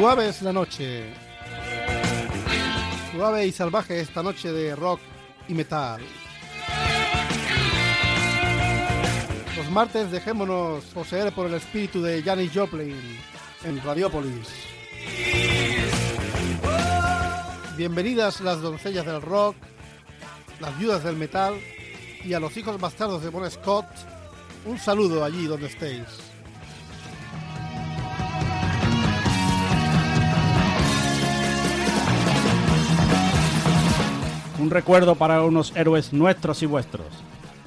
Suave 0.00 0.30
es 0.30 0.40
la 0.40 0.50
noche. 0.50 1.12
Suave 3.12 3.46
y 3.46 3.52
salvaje 3.52 4.00
esta 4.00 4.22
noche 4.22 4.50
de 4.50 4.74
rock 4.74 4.98
y 5.46 5.52
metal. 5.52 6.00
Los 9.58 9.70
martes 9.70 10.10
dejémonos 10.10 10.84
poseer 10.84 11.34
por 11.34 11.48
el 11.48 11.52
espíritu 11.52 12.00
de 12.00 12.22
Janis 12.22 12.50
Joplin 12.54 12.96
en 13.62 13.82
Radiopolis. 13.82 14.48
Bienvenidas 17.76 18.40
las 18.40 18.62
doncellas 18.62 19.04
del 19.04 19.20
rock, 19.20 19.56
las 20.60 20.78
viudas 20.78 21.04
del 21.04 21.16
metal 21.16 21.60
y 22.24 22.32
a 22.32 22.40
los 22.40 22.56
hijos 22.56 22.80
bastardos 22.80 23.22
de 23.22 23.28
Bon 23.28 23.50
Scott, 23.50 23.84
un 24.64 24.78
saludo 24.78 25.22
allí 25.22 25.44
donde 25.44 25.66
estéis. 25.66 26.29
Un 34.60 34.68
recuerdo 34.68 35.14
para 35.14 35.42
unos 35.42 35.74
héroes 35.74 36.12
nuestros 36.12 36.62
y 36.62 36.66
vuestros. 36.66 37.06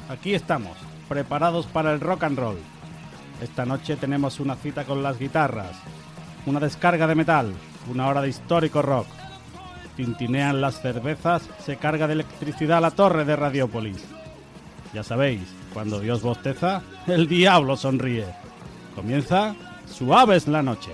Aquí 0.09 0.35
estamos, 0.35 0.77
preparados 1.09 1.65
para 1.65 1.91
el 1.91 1.99
rock 1.99 2.23
and 2.23 2.37
roll. 2.37 2.57
Esta 3.41 3.65
noche 3.65 3.95
tenemos 3.95 4.39
una 4.39 4.55
cita 4.55 4.85
con 4.85 5.01
las 5.01 5.17
guitarras, 5.17 5.71
una 6.45 6.59
descarga 6.59 7.07
de 7.07 7.15
metal, 7.15 7.51
una 7.89 8.07
hora 8.07 8.21
de 8.21 8.29
histórico 8.29 8.83
rock. 8.83 9.07
Tintinean 9.95 10.61
las 10.61 10.83
cervezas, 10.83 11.49
se 11.65 11.77
carga 11.77 12.05
de 12.05 12.13
electricidad 12.13 12.79
la 12.79 12.91
torre 12.91 13.25
de 13.25 13.35
Radiópolis. 13.35 14.05
Ya 14.93 15.03
sabéis, 15.03 15.41
cuando 15.73 15.99
Dios 15.99 16.21
bosteza, 16.21 16.83
el 17.07 17.27
diablo 17.27 17.75
sonríe. 17.75 18.27
Comienza 18.95 19.55
Suave 19.87 20.35
es 20.35 20.47
la 20.47 20.61
noche. 20.61 20.91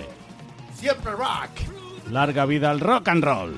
Siempre 0.74 1.12
rock. 1.12 2.10
Larga 2.10 2.46
vida 2.46 2.72
al 2.72 2.80
rock 2.80 3.10
and 3.10 3.24
roll. 3.24 3.54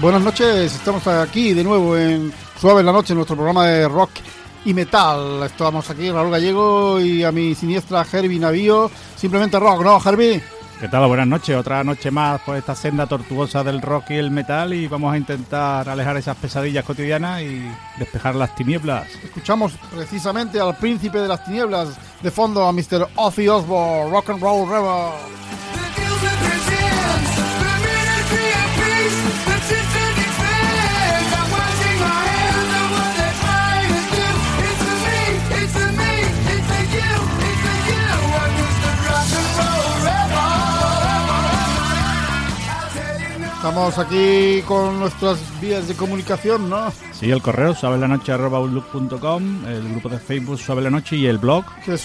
Buenas 0.00 0.22
noches, 0.22 0.74
estamos 0.76 1.06
aquí 1.06 1.52
de 1.52 1.62
nuevo 1.62 1.94
en 1.94 2.32
Suave 2.58 2.80
en 2.80 2.86
la 2.86 2.92
Noche, 2.92 3.12
en 3.12 3.16
nuestro 3.16 3.36
programa 3.36 3.66
de 3.66 3.86
rock 3.86 4.12
y 4.64 4.72
metal. 4.72 5.42
Estamos 5.42 5.90
aquí, 5.90 6.10
Raúl 6.10 6.30
Gallego 6.30 6.98
y 6.98 7.22
a 7.22 7.30
mi 7.30 7.54
siniestra 7.54 8.06
Herbie 8.10 8.38
Navío. 8.38 8.90
Simplemente 9.14 9.60
rock, 9.60 9.82
¿no, 9.82 10.00
Herbie? 10.02 10.42
¿Qué 10.80 10.88
tal? 10.88 11.06
Buenas 11.06 11.26
noches. 11.26 11.54
Otra 11.54 11.84
noche 11.84 12.10
más 12.10 12.40
por 12.40 12.56
esta 12.56 12.74
senda 12.74 13.06
tortuosa 13.06 13.62
del 13.62 13.82
rock 13.82 14.12
y 14.12 14.14
el 14.14 14.30
metal 14.30 14.72
y 14.72 14.86
vamos 14.86 15.12
a 15.12 15.18
intentar 15.18 15.86
alejar 15.86 16.16
esas 16.16 16.38
pesadillas 16.38 16.86
cotidianas 16.86 17.42
y 17.42 17.70
despejar 17.98 18.34
las 18.36 18.54
tinieblas. 18.54 19.06
Escuchamos 19.22 19.74
precisamente 19.94 20.58
al 20.58 20.78
príncipe 20.78 21.18
de 21.18 21.28
las 21.28 21.44
tinieblas 21.44 21.90
de 22.22 22.30
fondo 22.30 22.66
a 22.66 22.72
Mr. 22.72 23.06
Ozzy 23.16 23.48
Osbourne, 23.48 24.10
Rock 24.10 24.30
and 24.30 24.40
Roll 24.40 24.66
Rebel. 24.66 25.69
Estamos 43.60 43.98
aquí 43.98 44.62
con 44.62 44.98
nuestras 44.98 45.38
vías 45.60 45.86
de 45.86 45.94
comunicación, 45.94 46.70
¿no? 46.70 46.90
Sí, 47.12 47.30
el 47.30 47.42
correo 47.42 47.74
suavelanoche.com, 47.74 49.66
el 49.66 49.86
grupo 49.90 50.08
de 50.08 50.18
Facebook 50.18 50.58
Suave 50.58 50.80
la 50.80 50.88
Noche 50.88 51.16
y 51.16 51.26
el 51.26 51.36
blog. 51.36 51.66
Que 51.84 51.92
es 51.92 52.00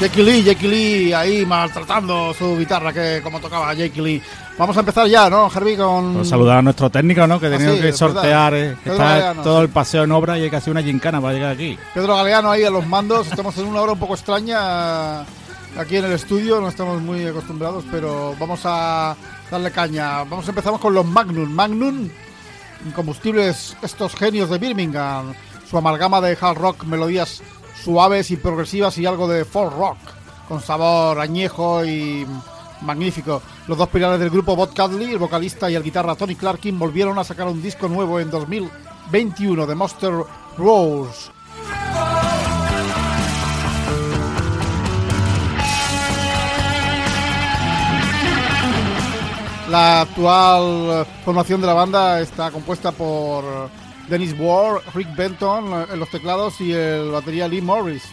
Jackie 0.00 0.22
Lee, 0.22 0.42
Jackie 0.42 0.66
Lee 0.68 1.12
ahí 1.12 1.44
maltratando 1.44 2.32
su 2.32 2.56
guitarra 2.56 2.90
que 2.90 3.20
como 3.22 3.38
tocaba 3.38 3.74
Jackie 3.74 4.00
Lee. 4.00 4.22
Vamos 4.56 4.74
a 4.76 4.80
empezar 4.80 5.06
ya, 5.06 5.28
¿no, 5.28 5.50
Herbie? 5.54 5.76
Con... 5.76 6.14
Pues 6.14 6.28
saludar 6.30 6.58
a 6.58 6.62
nuestro 6.62 6.88
técnico, 6.88 7.26
¿no? 7.26 7.38
Que 7.38 7.46
Ah, 7.48 7.50
tenía 7.50 7.74
sí, 7.74 7.80
que 7.80 7.92
sortear, 7.92 8.54
eh, 8.54 8.76
que 8.82 8.90
Pedro 8.90 8.92
está 8.94 9.04
Galeano, 9.08 9.42
todo 9.42 9.56
sí. 9.58 9.62
el 9.64 9.68
paseo 9.68 10.04
en 10.04 10.12
obra 10.12 10.38
y 10.38 10.42
hay 10.42 10.50
casi 10.50 10.70
una 10.70 10.82
gincana 10.82 11.20
para 11.20 11.34
llegar 11.34 11.52
aquí. 11.52 11.78
Pedro 11.92 12.16
Galeano 12.16 12.50
ahí 12.50 12.64
a 12.64 12.70
los 12.70 12.86
mandos. 12.86 13.26
Estamos 13.26 13.56
en 13.58 13.66
una 13.66 13.82
hora 13.82 13.92
un 13.92 13.98
poco 13.98 14.14
extraña 14.14 15.20
aquí 15.76 15.96
en 15.96 16.04
el 16.06 16.12
estudio, 16.12 16.60
no 16.62 16.68
estamos 16.68 17.00
muy 17.02 17.26
acostumbrados, 17.26 17.84
pero 17.90 18.34
vamos 18.40 18.60
a 18.64 19.14
darle 19.50 19.70
caña. 19.70 20.24
Vamos 20.24 20.48
empezamos 20.48 20.80
con 20.80 20.94
los 20.94 21.04
Magnum. 21.04 21.50
Magnum, 21.50 22.08
incombustibles, 22.86 23.76
estos 23.82 24.14
genios 24.14 24.48
de 24.48 24.56
Birmingham. 24.56 25.34
Su 25.68 25.76
amalgama 25.76 26.20
de 26.22 26.36
hard 26.40 26.56
rock, 26.58 26.84
melodías 26.84 27.42
suaves 27.82 28.30
y 28.30 28.36
progresivas 28.36 28.96
y 28.98 29.06
algo 29.06 29.28
de 29.28 29.44
folk 29.44 29.72
rock, 29.76 29.98
con 30.48 30.60
sabor 30.60 31.18
añejo 31.18 31.84
y 31.84 32.26
magnífico. 32.82 33.42
Los 33.66 33.78
dos 33.78 33.88
pilares 33.88 34.20
del 34.20 34.30
grupo, 34.30 34.56
Bob 34.56 34.74
Cadley, 34.74 35.12
el 35.12 35.18
vocalista 35.18 35.70
y 35.70 35.74
el 35.74 35.82
guitarra 35.82 36.14
Tony 36.14 36.34
Clarkin, 36.34 36.78
volvieron 36.78 37.18
a 37.18 37.24
sacar 37.24 37.46
un 37.46 37.62
disco 37.62 37.88
nuevo 37.88 38.20
en 38.20 38.30
2021 38.30 39.66
de 39.66 39.74
Monster 39.74 40.12
Rose. 40.56 41.30
La 49.70 50.00
actual 50.00 51.06
formación 51.24 51.60
de 51.60 51.66
la 51.68 51.74
banda 51.74 52.20
está 52.20 52.50
compuesta 52.50 52.90
por 52.90 53.70
Dennis 54.08 54.34
Ward, 54.38 54.82
Rick 54.94 55.14
Benton 55.16 55.72
eh, 55.72 55.86
en 55.92 55.98
los 56.00 56.10
teclados 56.10 56.60
y 56.60 56.72
el 56.72 57.10
batería 57.10 57.48
Lee 57.48 57.60
Morris. 57.60 58.04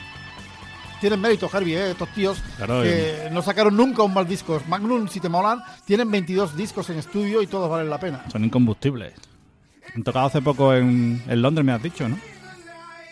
Tienen 1.00 1.22
mérito, 1.22 1.50
Herbie, 1.52 1.78
eh, 1.78 1.92
estos 1.92 2.10
tíos 2.10 2.42
Claro, 2.58 2.82
que 2.82 3.30
no 3.32 3.42
sacaron 3.42 3.76
nunca 3.78 4.04
un 4.04 4.14
mal 4.14 4.28
disco. 4.28 4.62
Magnum, 4.68 5.08
si 5.08 5.20
te 5.20 5.30
molan, 5.30 5.62
tienen 5.86 6.10
22 6.10 6.56
discos 6.58 6.90
en 6.90 6.98
estudio 6.98 7.42
y 7.42 7.48
todos 7.48 7.70
valen 7.70 7.90
la 7.90 8.00
pena. 8.00 8.26
Son 8.32 8.44
incombustibles. 8.44 9.14
Han 9.96 10.04
tocado 10.04 10.28
hace 10.28 10.42
poco 10.42 10.74
en, 10.74 11.24
en 11.28 11.42
Londres, 11.42 11.66
me 11.66 11.72
has 11.72 11.82
dicho, 11.84 12.10
¿no? 12.10 12.18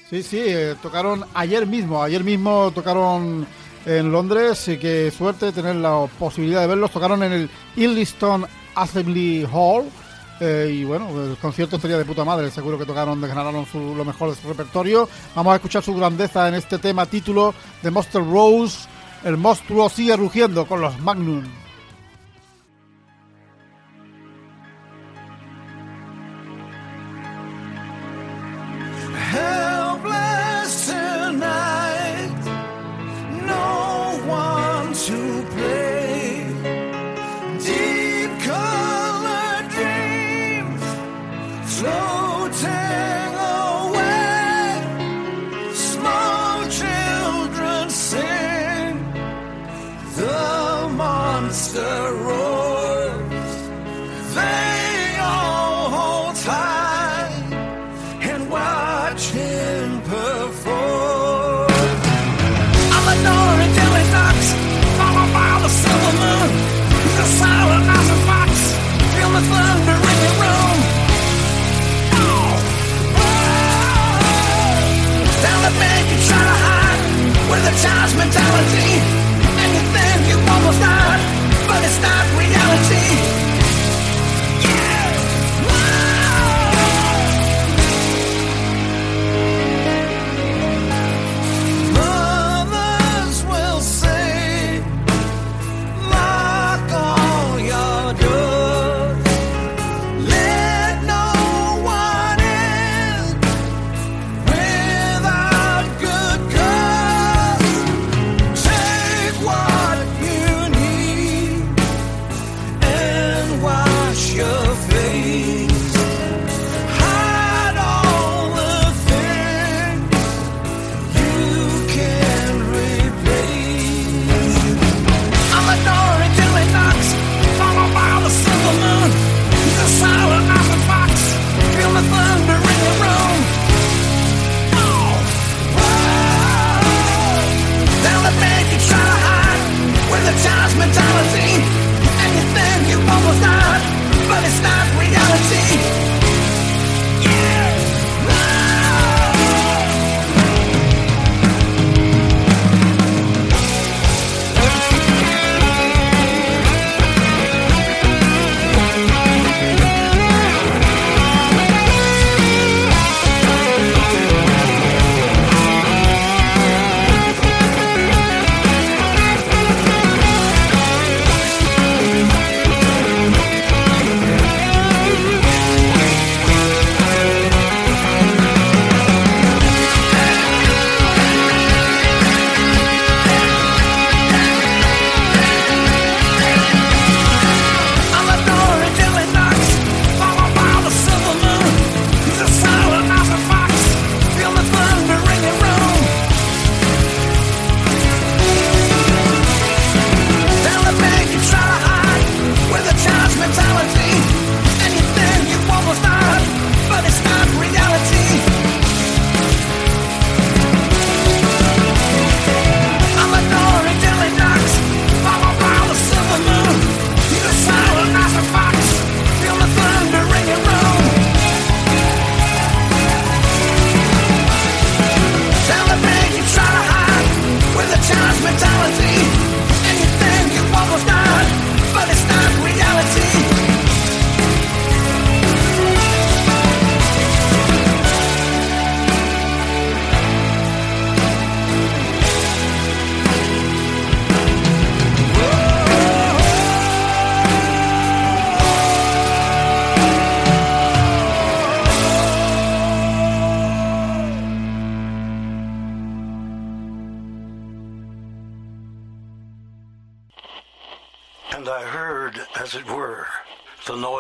Sí, 0.09 0.21
sí, 0.21 0.39
eh, 0.39 0.75
tocaron 0.81 1.25
ayer 1.33 1.65
mismo. 1.65 2.01
Ayer 2.03 2.23
mismo 2.23 2.71
tocaron 2.71 3.45
en 3.85 4.11
Londres. 4.11 4.67
Y 4.67 4.77
qué 4.77 5.11
suerte 5.11 5.51
tener 5.51 5.75
la 5.77 6.07
posibilidad 6.19 6.61
de 6.61 6.67
verlos. 6.67 6.91
Tocaron 6.91 7.23
en 7.23 7.33
el 7.33 7.49
Illiston 7.75 8.45
Assembly 8.75 9.47
Hall. 9.51 9.85
Eh, 10.39 10.69
y 10.73 10.83
bueno, 10.83 11.09
el 11.23 11.37
concierto 11.37 11.77
estaría 11.77 11.97
de 11.97 12.05
puta 12.05 12.25
madre. 12.25 12.51
Seguro 12.51 12.77
que 12.77 12.85
tocaron, 12.85 13.21
desgranaron 13.21 13.65
su, 13.65 13.95
lo 13.95 14.05
mejor 14.05 14.29
de 14.29 14.41
su 14.41 14.47
repertorio. 14.47 15.07
Vamos 15.35 15.53
a 15.53 15.55
escuchar 15.55 15.83
su 15.83 15.93
grandeza 15.95 16.47
en 16.47 16.55
este 16.55 16.77
tema 16.77 17.05
título 17.05 17.53
de 17.81 17.91
Monster 17.91 18.23
Rose. 18.23 18.87
El 19.23 19.37
monstruo 19.37 19.89
sigue 19.89 20.15
rugiendo 20.15 20.65
con 20.65 20.81
los 20.81 20.99
Magnum. 20.99 21.43
the 51.85 52.24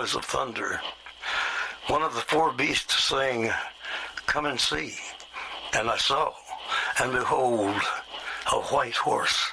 noise 0.05 0.15
of 0.15 0.25
thunder. 0.25 0.79
One 1.87 2.03
of 2.03 2.13
the 2.13 2.21
four 2.21 2.51
beasts 2.53 3.05
saying, 3.05 3.49
Come 4.27 4.45
and 4.45 4.59
see. 4.59 4.93
And 5.73 5.89
I 5.89 5.97
saw, 5.97 6.31
and 7.01 7.11
behold, 7.11 7.81
a 8.51 8.59
white 8.69 8.95
horse. 8.95 9.51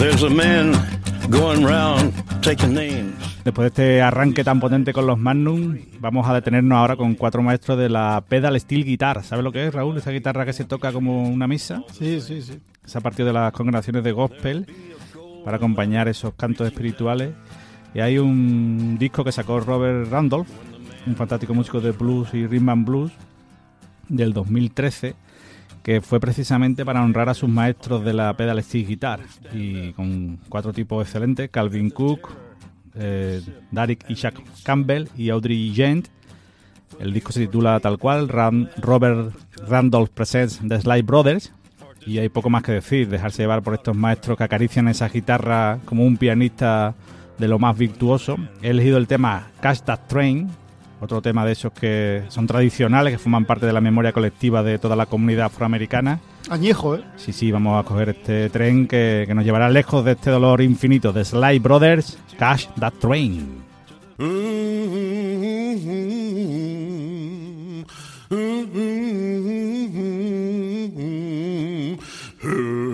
There's 0.00 0.22
a 0.24 0.30
man 0.30 1.30
going 1.30 1.62
round. 1.64 2.29
Después 2.40 3.54
de 3.54 3.66
este 3.66 4.02
arranque 4.02 4.42
tan 4.42 4.60
potente 4.60 4.94
con 4.94 5.06
los 5.06 5.18
Magnum, 5.18 5.76
vamos 5.98 6.26
a 6.26 6.32
detenernos 6.32 6.78
ahora 6.78 6.96
con 6.96 7.14
cuatro 7.14 7.42
maestros 7.42 7.78
de 7.78 7.90
la 7.90 8.24
pedal 8.26 8.58
steel 8.58 8.84
guitar. 8.84 9.22
¿Sabes 9.22 9.44
lo 9.44 9.52
que 9.52 9.66
es, 9.66 9.74
Raúl? 9.74 9.98
Esa 9.98 10.10
guitarra 10.10 10.46
que 10.46 10.54
se 10.54 10.64
toca 10.64 10.90
como 10.90 11.28
una 11.28 11.46
misa. 11.46 11.82
Sí, 11.92 12.20
sí, 12.20 12.40
sí. 12.40 12.58
Es 12.84 12.96
a 12.96 13.00
partir 13.00 13.26
de 13.26 13.34
las 13.34 13.52
congregaciones 13.52 14.02
de 14.04 14.12
gospel 14.12 14.66
para 15.44 15.58
acompañar 15.58 16.08
esos 16.08 16.32
cantos 16.34 16.66
espirituales. 16.66 17.32
Y 17.94 18.00
hay 18.00 18.16
un 18.16 18.96
disco 18.98 19.22
que 19.22 19.32
sacó 19.32 19.60
Robert 19.60 20.10
Randolph, 20.10 20.48
un 21.06 21.16
fantástico 21.16 21.52
músico 21.52 21.80
de 21.80 21.90
blues 21.92 22.32
y 22.32 22.46
rhythm 22.46 22.68
and 22.70 22.86
blues 22.86 23.12
del 24.08 24.32
2013, 24.32 25.14
fue 26.00 26.20
precisamente 26.20 26.84
para 26.84 27.02
honrar 27.02 27.28
a 27.28 27.34
sus 27.34 27.48
maestros 27.48 28.04
de 28.04 28.12
la 28.12 28.36
pedal 28.36 28.62
steel 28.62 28.86
guitar 28.86 29.20
y 29.52 29.92
con 29.92 30.38
cuatro 30.48 30.72
tipos 30.72 31.04
excelentes, 31.04 31.50
Calvin 31.50 31.90
Cook, 31.90 32.28
eh, 32.94 33.40
Derek 33.70 34.06
Campbell 34.62 35.08
y 35.16 35.30
Audrey 35.30 35.72
Gent. 35.74 36.08
El 36.98 37.12
disco 37.12 37.32
se 37.32 37.40
titula 37.40 37.80
tal 37.80 37.98
cual, 37.98 38.28
Robert 38.28 39.34
Randolph 39.66 40.10
Presents 40.10 40.60
The 40.66 40.80
Sly 40.80 41.02
Brothers. 41.02 41.52
Y 42.06 42.18
hay 42.18 42.28
poco 42.28 42.50
más 42.50 42.62
que 42.62 42.72
decir, 42.72 43.08
dejarse 43.08 43.42
llevar 43.42 43.62
por 43.62 43.74
estos 43.74 43.96
maestros 43.96 44.38
que 44.38 44.44
acarician 44.44 44.88
esa 44.88 45.08
guitarra 45.08 45.80
como 45.84 46.04
un 46.04 46.16
pianista 46.16 46.94
de 47.38 47.48
lo 47.48 47.58
más 47.58 47.76
virtuoso. 47.76 48.36
He 48.62 48.70
elegido 48.70 48.96
el 48.96 49.06
tema 49.06 49.48
Catch 49.60 49.80
That 49.80 50.00
Train, 50.08 50.48
otro 51.00 51.22
tema 51.22 51.44
de 51.44 51.52
esos 51.52 51.72
que 51.72 52.24
son 52.28 52.46
tradicionales, 52.46 53.12
que 53.12 53.18
forman 53.18 53.44
parte 53.44 53.66
de 53.66 53.72
la 53.72 53.80
memoria 53.80 54.12
colectiva 54.12 54.62
de 54.62 54.78
toda 54.78 54.96
la 54.96 55.06
comunidad 55.06 55.46
afroamericana. 55.46 56.20
Añejo, 56.48 56.96
¿eh? 56.96 57.04
Sí, 57.16 57.32
sí, 57.32 57.50
vamos 57.50 57.78
a 57.78 57.86
coger 57.86 58.10
este 58.10 58.50
tren 58.50 58.86
que, 58.86 59.24
que 59.26 59.34
nos 59.34 59.44
llevará 59.44 59.68
lejos 59.70 60.04
de 60.04 60.12
este 60.12 60.30
dolor 60.30 60.60
infinito 60.60 61.12
de 61.12 61.24
Sly 61.24 61.58
Brothers, 61.58 62.18
Cash 62.38 62.66
That 62.78 62.94
Train. 63.00 63.60
One 72.42 72.89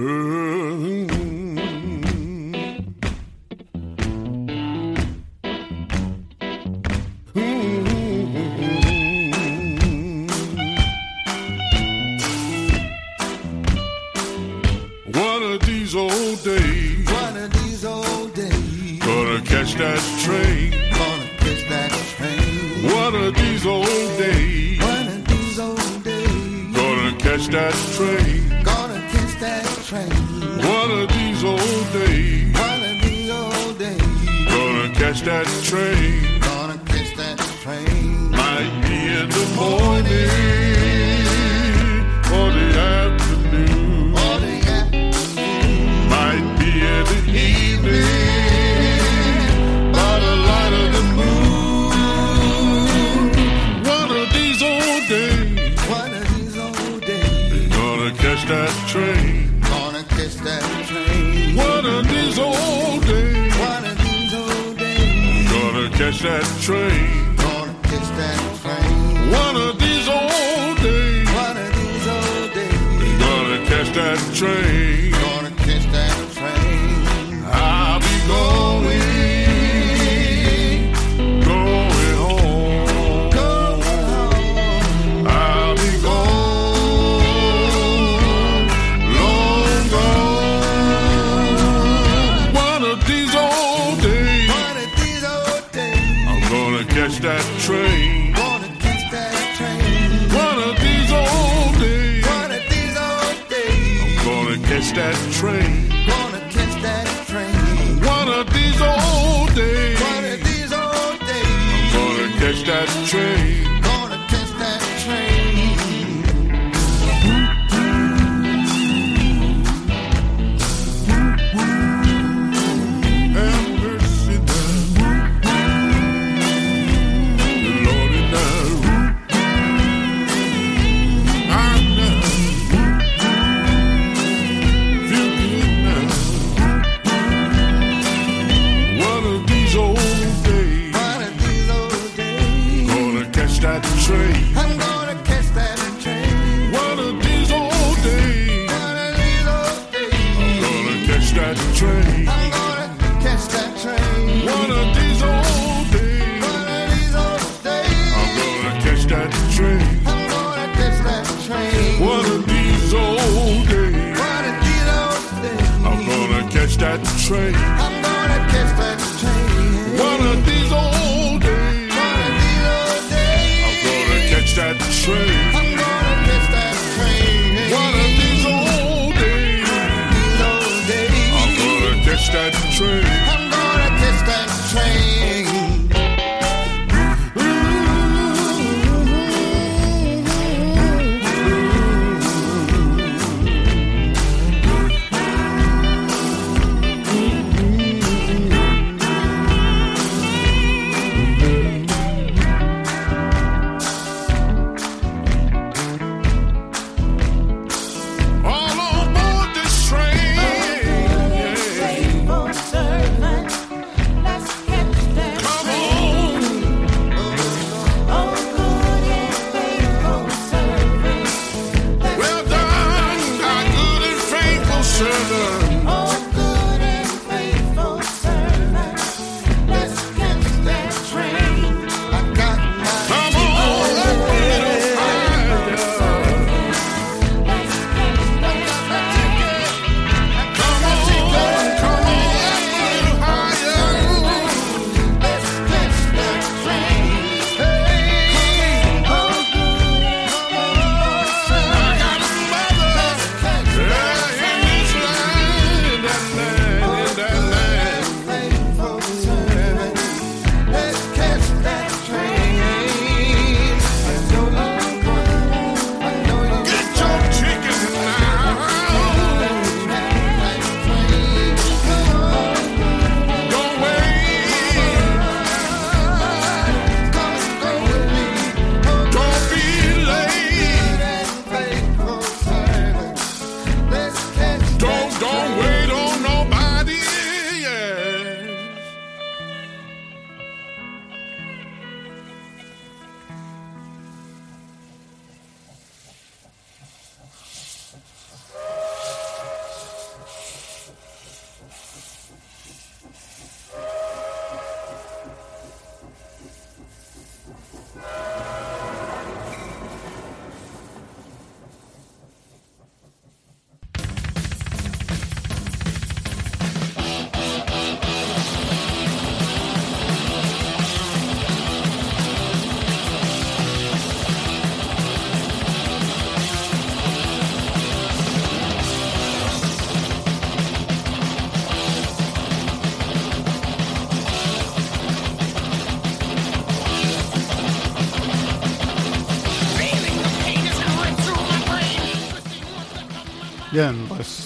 that 19.78 19.98
train. 20.24 20.70
gonna 20.92 21.28
catch 21.38 21.68
that 21.68 21.90
train. 22.16 22.92
One 22.94 23.14
of 23.14 23.34
these 23.34 23.66
old 23.66 23.86
days, 24.18 24.80
One 24.80 25.06
of 25.08 25.26
these 25.28 25.58
old 25.58 26.04
days, 26.04 26.76
gonna 26.76 27.12
catch 27.18 27.46
that 27.48 27.74
train. 27.96 28.48
gonna 28.64 29.00
catch 29.12 29.40
that 29.40 29.64
train. 29.88 30.10
One 30.64 30.90
of 30.90 31.08
these 31.08 31.44
old 31.44 31.92
days, 31.92 32.54
One 32.54 32.82
of 32.90 33.02
these 33.02 33.30
old 33.30 33.78
days, 33.78 34.48
gonna 34.48 34.94
catch 34.94 35.20
that 35.22 35.46
train. 35.62 36.40
gonna 36.40 36.78
catch 36.86 37.16
that 37.16 37.38
train. 37.62 38.30
Might 38.30 38.72
be 38.82 38.96
in 39.20 39.28
the 39.28 39.46
morning 39.56 40.65
catch 66.16 66.22
that 66.22 66.62
train. 66.62 67.36
gonna 67.36 67.74
catch 67.82 68.08
that 68.16 68.38
train. 68.62 69.30
One 69.30 69.56
of 69.56 69.78
these 69.78 70.08
old 70.08 70.78
days, 70.78 71.28
One 71.34 71.56
of 71.56 71.74
these 71.76 72.06
old 72.08 72.54
days, 72.54 73.18
gonna 73.20 73.66
catch 73.66 73.94
that 73.94 74.34
train. 74.34 74.95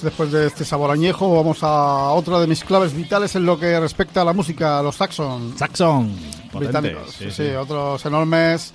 Pues 0.01 0.03
después 0.17 0.33
de 0.33 0.47
este 0.47 0.65
sabor 0.65 0.91
añejo 0.91 1.35
vamos 1.35 1.59
a 1.63 2.11
otra 2.13 2.39
de 2.41 2.47
mis 2.47 2.65
claves 2.65 2.95
vitales 2.95 3.37
en 3.37 3.45
lo 3.45 3.59
que 3.59 3.79
respecta 3.79 4.23
a 4.23 4.25
la 4.25 4.33
música, 4.33 4.83
los 4.83 4.97
Saxon 4.97 5.59
Saxon. 5.59 6.17
británicos. 6.55 7.13
Sí, 7.13 7.31
sí, 7.31 7.49
otros 7.51 8.05
enormes. 8.07 8.73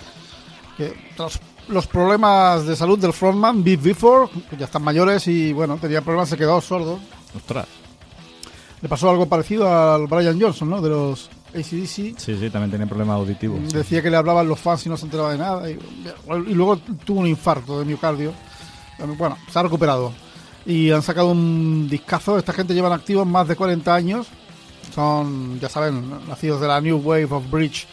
que 0.78 0.94
tras 1.18 1.40
los 1.68 1.88
problemas 1.88 2.68
de 2.68 2.76
salud 2.76 3.00
del 3.00 3.12
frontman, 3.12 3.64
Beat 3.64 3.82
Before, 3.82 4.30
que 4.50 4.56
ya 4.56 4.66
están 4.66 4.84
mayores 4.84 5.28
y 5.28 5.52
bueno, 5.52 5.78
tenía 5.78 6.02
problemas, 6.02 6.30
se 6.30 6.38
quedó 6.38 6.62
sordo. 6.62 7.00
Ostras. 7.36 7.66
Le 8.82 8.88
pasó 8.90 9.10
algo 9.10 9.26
parecido 9.26 9.68
al 9.68 10.06
Brian 10.06 10.40
Johnson, 10.40 10.70
¿no? 10.70 10.80
De 10.80 10.90
los 10.90 11.30
ACDC. 11.56 11.88
Sí, 11.88 12.16
sí, 12.18 12.50
también 12.52 12.70
tiene 12.70 12.86
problemas 12.86 13.16
auditivos. 13.16 13.74
Decía 13.74 14.04
que 14.04 14.12
le 14.12 14.18
hablaban 14.18 14.48
los 14.48 14.60
fans 14.60 14.86
y 14.86 14.90
no 14.90 14.98
se 14.98 15.06
enteraba 15.06 15.32
de 15.32 15.38
nada. 15.40 15.72
Y, 15.72 15.80
y 16.48 16.54
luego 16.54 16.78
tuvo 17.04 17.22
un 17.22 17.28
infarto 17.28 17.80
de 17.80 17.86
miocardio. 17.86 18.32
Bueno, 19.18 19.38
se 19.52 19.58
ha 19.58 19.64
recuperado. 19.64 20.14
Y 20.66 20.92
han 20.92 21.02
sacado 21.02 21.32
un 21.32 21.88
discazo. 21.90 22.38
Esta 22.38 22.54
gente 22.54 22.74
llevan 22.74 22.94
activos 22.94 23.28
más 23.28 23.48
de 23.48 23.56
40 23.56 23.94
años. 23.94 24.28
Son, 24.94 25.60
ya 25.60 25.70
saben, 25.70 26.28
nacidos 26.28 26.62
de 26.62 26.68
la 26.68 26.82
New 26.82 26.98
Wave 26.98 27.28
of 27.32 27.50
Bridge 27.50 27.88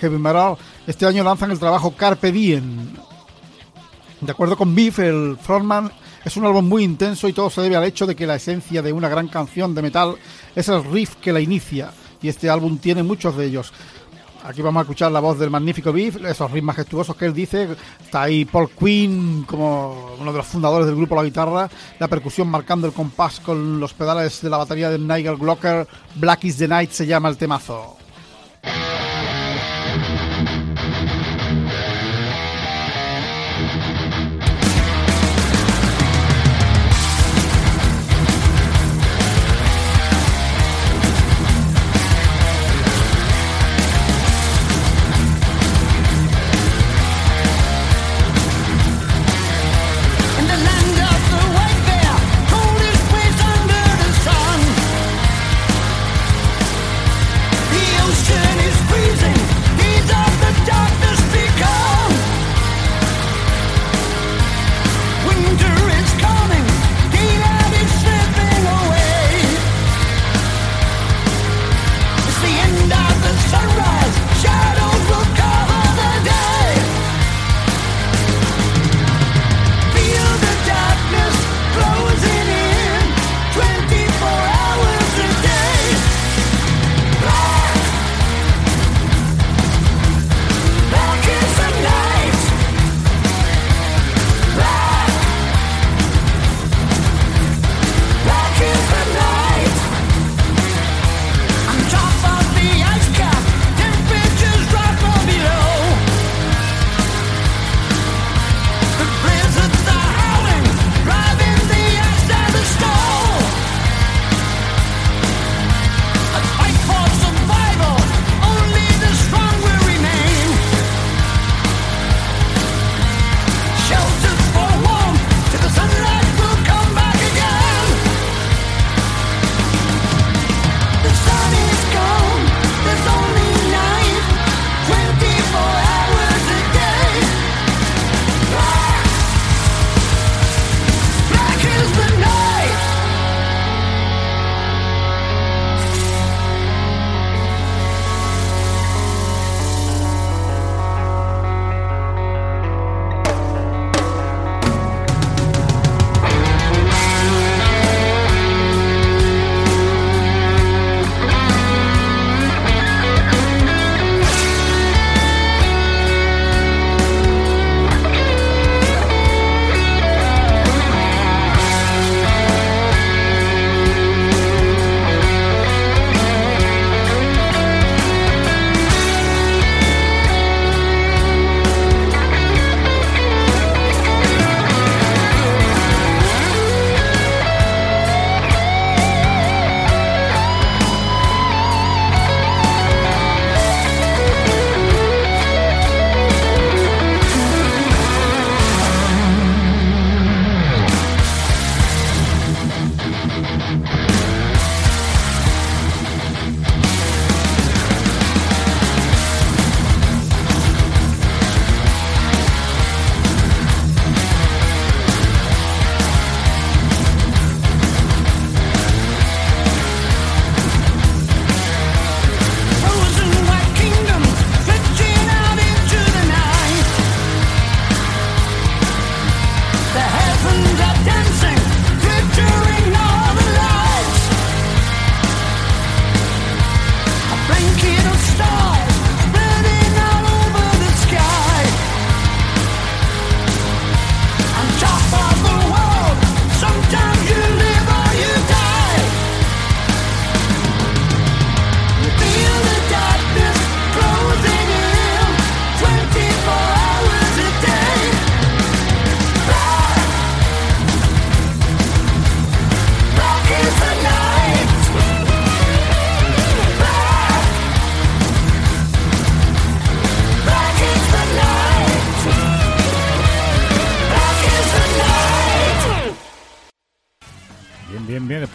Heavy 0.00 0.18
Metal. 0.18 0.56
Este 0.86 1.06
año 1.06 1.22
lanzan 1.22 1.50
el 1.50 1.58
trabajo 1.58 1.92
Carpe 1.92 2.32
Diem. 2.32 2.88
De 4.20 4.32
acuerdo 4.32 4.56
con 4.56 4.74
Beef, 4.74 4.98
el 4.98 5.36
frontman, 5.40 5.92
es 6.24 6.36
un 6.36 6.46
álbum 6.46 6.66
muy 6.66 6.82
intenso 6.82 7.28
y 7.28 7.32
todo 7.32 7.50
se 7.50 7.60
debe 7.60 7.76
al 7.76 7.84
hecho 7.84 8.06
de 8.06 8.16
que 8.16 8.26
la 8.26 8.36
esencia 8.36 8.82
de 8.82 8.92
una 8.92 9.08
gran 9.08 9.28
canción 9.28 9.74
de 9.74 9.82
metal 9.82 10.16
es 10.54 10.68
el 10.68 10.82
riff 10.84 11.16
que 11.16 11.32
la 11.32 11.40
inicia. 11.40 11.92
Y 12.22 12.28
este 12.28 12.48
álbum 12.48 12.78
tiene 12.78 13.02
muchos 13.02 13.36
de 13.36 13.44
ellos. 13.44 13.72
Aquí 14.46 14.62
vamos 14.62 14.78
a 14.78 14.82
escuchar 14.82 15.10
la 15.10 15.18
voz 15.18 15.40
del 15.40 15.50
magnífico 15.50 15.92
Beef, 15.92 16.24
esos 16.24 16.48
ritmos 16.52 16.76
majestuosos 16.76 17.16
que 17.16 17.24
él 17.24 17.34
dice. 17.34 17.68
Está 18.00 18.22
ahí 18.22 18.44
Paul 18.44 18.70
Quinn 18.70 19.42
como 19.44 20.14
uno 20.20 20.30
de 20.30 20.38
los 20.38 20.46
fundadores 20.46 20.86
del 20.86 20.94
grupo 20.94 21.16
La 21.16 21.24
Guitarra. 21.24 21.68
La 21.98 22.06
percusión 22.06 22.46
marcando 22.46 22.86
el 22.86 22.92
compás 22.92 23.40
con 23.40 23.80
los 23.80 23.92
pedales 23.92 24.40
de 24.40 24.48
la 24.48 24.58
batería 24.58 24.88
de 24.88 25.00
Nigel 25.00 25.36
Glocker. 25.36 25.88
Black 26.14 26.44
is 26.44 26.58
the 26.58 26.68
Night 26.68 26.92
se 26.92 27.06
llama 27.06 27.28
el 27.28 27.36
temazo. 27.36 27.96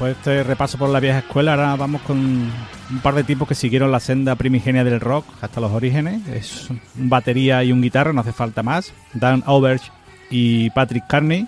Después 0.02 0.26
de 0.26 0.32
este 0.40 0.44
repaso 0.50 0.80
por 0.80 0.90
la 0.90 1.00
vieja 1.00 1.20
escuela, 1.20 1.52
ahora 1.52 1.76
vamos 1.76 2.02
con 2.02 2.18
un 2.18 3.00
par 3.04 3.14
de 3.14 3.24
tipos 3.24 3.48
que 3.48 3.54
siguieron 3.54 3.92
la 3.92 4.00
senda 4.00 4.34
primigenia 4.34 4.84
del 4.84 5.00
rock 5.00 5.28
hasta 5.42 5.62
los 5.62 5.70
orígenes. 5.72 6.28
Es 6.28 6.72
un 6.72 7.08
batería 7.08 7.64
y 7.64 7.72
un 7.72 7.84
guitarra, 7.84 8.12
no 8.12 8.22
hace 8.22 8.34
falta 8.34 8.64
más. 8.64 8.92
Dan 9.14 9.44
Overch 9.46 9.92
y 10.32 10.72
Patrick 10.72 11.06
Carney, 11.06 11.48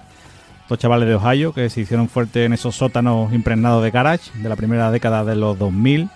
dos 0.70 0.78
chavales 0.78 1.08
de 1.08 1.16
Ohio 1.16 1.52
que 1.52 1.68
se 1.72 1.82
hicieron 1.82 2.08
fuertes 2.10 2.46
en 2.46 2.54
esos 2.54 2.76
sótanos 2.76 3.34
impregnados 3.34 3.84
de 3.84 3.90
garage 3.90 4.30
de 4.38 4.48
la 4.50 4.56
primera 4.56 4.92
década 4.92 5.26
de 5.26 5.36
los 5.36 5.58
2000. 5.58 6.08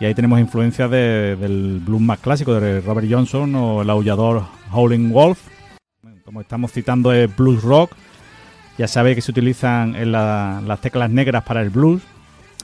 Y 0.00 0.06
ahí 0.06 0.14
tenemos 0.14 0.40
influencias 0.40 0.90
de- 0.90 1.36
del 1.36 1.82
blues 1.84 2.00
más 2.00 2.18
clásico 2.18 2.58
de 2.58 2.80
Robert 2.80 3.08
Johnson 3.10 3.54
o 3.56 3.82
el 3.82 3.90
aullador 3.90 4.44
Howling 4.72 5.10
Wolf. 5.12 5.38
Como 6.24 6.40
estamos 6.40 6.72
citando 6.72 7.12
es 7.12 7.34
blues 7.36 7.62
rock. 7.62 7.92
Ya 8.78 8.86
sabéis 8.88 9.16
que 9.16 9.22
se 9.22 9.30
utilizan 9.32 9.94
en 9.96 10.12
la- 10.12 10.62
las 10.64 10.80
teclas 10.80 11.10
negras 11.10 11.42
para 11.44 11.60
el 11.62 11.70
blues. 11.70 12.00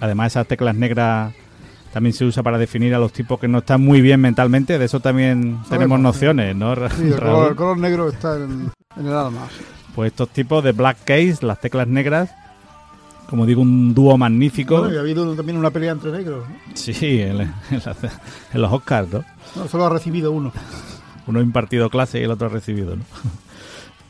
Además, 0.00 0.32
esas 0.32 0.46
teclas 0.46 0.74
negras 0.74 1.34
también 1.92 2.12
se 2.12 2.24
usa 2.24 2.42
para 2.42 2.56
definir 2.58 2.94
a 2.94 2.98
los 2.98 3.12
tipos 3.12 3.38
que 3.38 3.48
no 3.48 3.58
están 3.58 3.80
muy 3.82 4.00
bien 4.00 4.20
mentalmente. 4.20 4.78
De 4.78 4.84
eso 4.84 5.00
también 5.00 5.58
tenemos 5.68 5.98
nociones, 6.00 6.54
¿no? 6.56 6.74
Sí, 6.90 7.02
el 7.08 7.16
color, 7.20 7.50
el 7.50 7.56
color 7.56 7.78
negro 7.78 8.08
está 8.08 8.36
en, 8.36 8.70
en 8.96 9.06
el 9.06 9.12
alma. 9.12 9.48
Pues 9.94 10.12
estos 10.12 10.28
tipos 10.30 10.62
de 10.64 10.72
Black 10.72 10.98
Case, 11.04 11.38
las 11.42 11.60
teclas 11.60 11.86
negras, 11.88 12.30
como 13.28 13.46
digo, 13.46 13.62
un 13.62 13.94
dúo 13.94 14.16
magnífico. 14.18 14.78
Bueno, 14.80 14.94
y 14.94 14.96
ha 14.98 15.00
habido 15.00 15.34
también 15.34 15.56
una 15.58 15.70
pelea 15.70 15.92
entre 15.92 16.10
negros. 16.12 16.48
¿no? 16.48 16.54
Sí, 16.74 16.92
en, 17.22 17.40
en 17.40 17.52
las- 17.70 17.96
en 18.52 18.60
los 18.60 18.72
Oscars, 18.72 19.12
¿no? 19.12 19.24
No, 19.56 19.68
solo 19.68 19.86
ha 19.86 19.90
recibido 19.90 20.30
uno. 20.32 20.52
Uno 21.26 21.40
impartido 21.40 21.88
clase 21.90 22.20
y 22.20 22.24
el 22.24 22.30
otro 22.32 22.48
recibido, 22.48 22.96
¿no? 22.96 23.02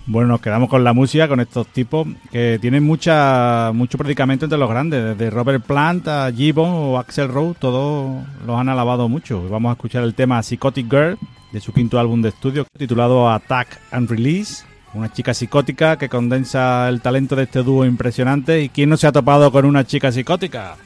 Bueno, 0.07 0.29
nos 0.29 0.43
quedamos 0.43 0.69
con 0.69 0.85
la 0.85 0.93
música, 0.93 1.29
con 1.29 1.41
estos 1.41 1.67
tipos 1.69 2.07
que 2.31 2.59
tienen 2.61 2.85
mucha 2.85 3.71
mucho 3.73 3.97
predicamento 3.97 4.45
entre 4.45 4.59
los 4.59 4.69
grandes, 4.69 5.17
desde 5.17 5.31
Robert 5.31 5.65
Plant 5.65 6.07
a 6.09 6.31
Gibbon 6.31 6.69
o 6.69 6.99
Axel 6.99 7.29
Rose, 7.29 7.59
todos 7.59 8.23
los 8.47 8.61
han 8.61 8.69
alabado 8.69 9.09
mucho. 9.09 9.49
Vamos 9.49 9.71
a 9.71 9.73
escuchar 9.73 10.05
el 10.05 10.15
tema 10.15 10.43
Psychotic 10.43 10.91
Girl 10.91 11.19
de 11.53 11.61
su 11.61 11.73
quinto 11.73 11.99
álbum 11.99 12.21
de 12.21 12.29
estudio 12.29 12.67
titulado 12.77 13.31
Attack 13.31 13.81
and 13.93 14.11
Release. 14.11 14.65
Una 14.93 15.11
chica 15.11 15.33
psicótica 15.33 15.97
que 15.97 16.11
condensa 16.11 16.87
el 16.89 17.01
talento 17.01 17.35
de 17.35 17.45
este 17.45 17.63
dúo 17.63 17.87
impresionante. 17.87 18.61
¿Y 18.61 18.69
quién 18.69 18.91
no 18.91 18.99
se 18.99 19.07
ha 19.07 19.13
topado 19.13 19.51
con 19.51 19.65
una 19.65 19.85
chica 19.85 20.13
psicótica? 20.13 20.77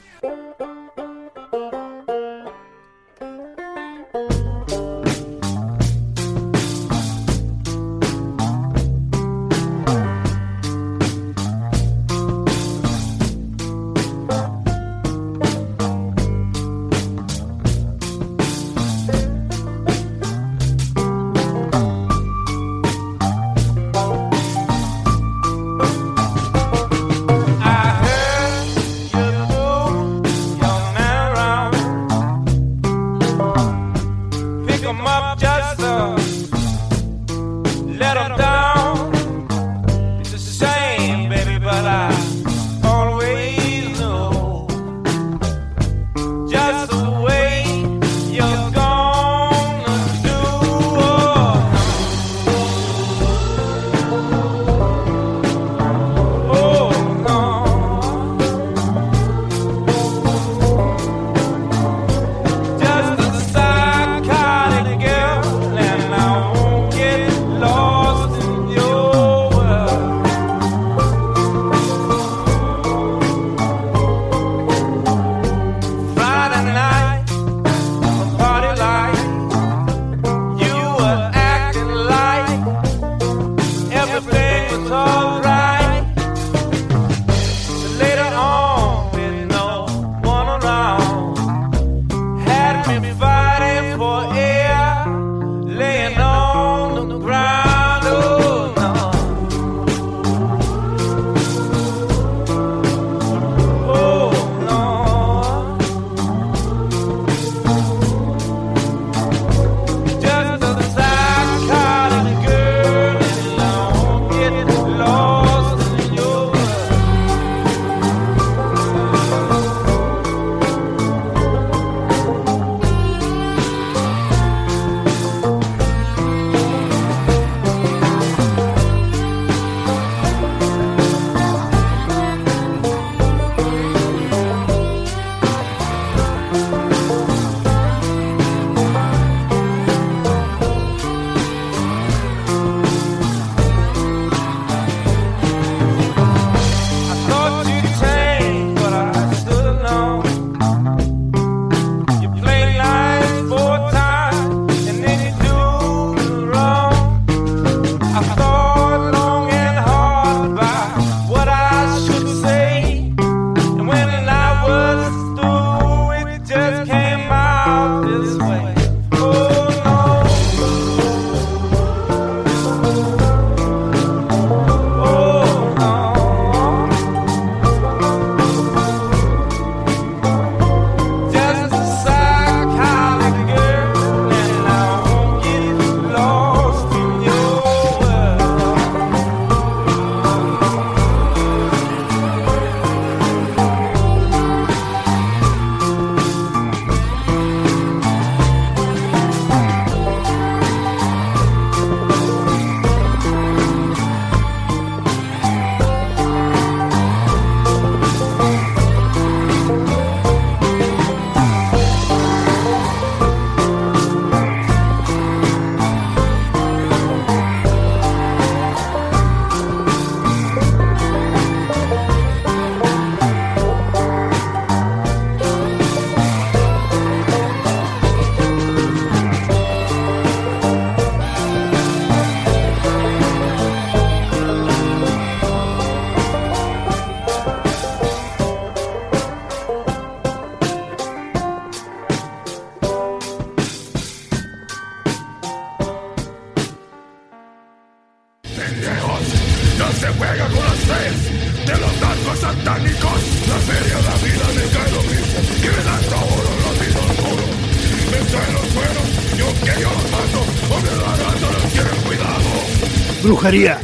Brujería. 263.38 263.78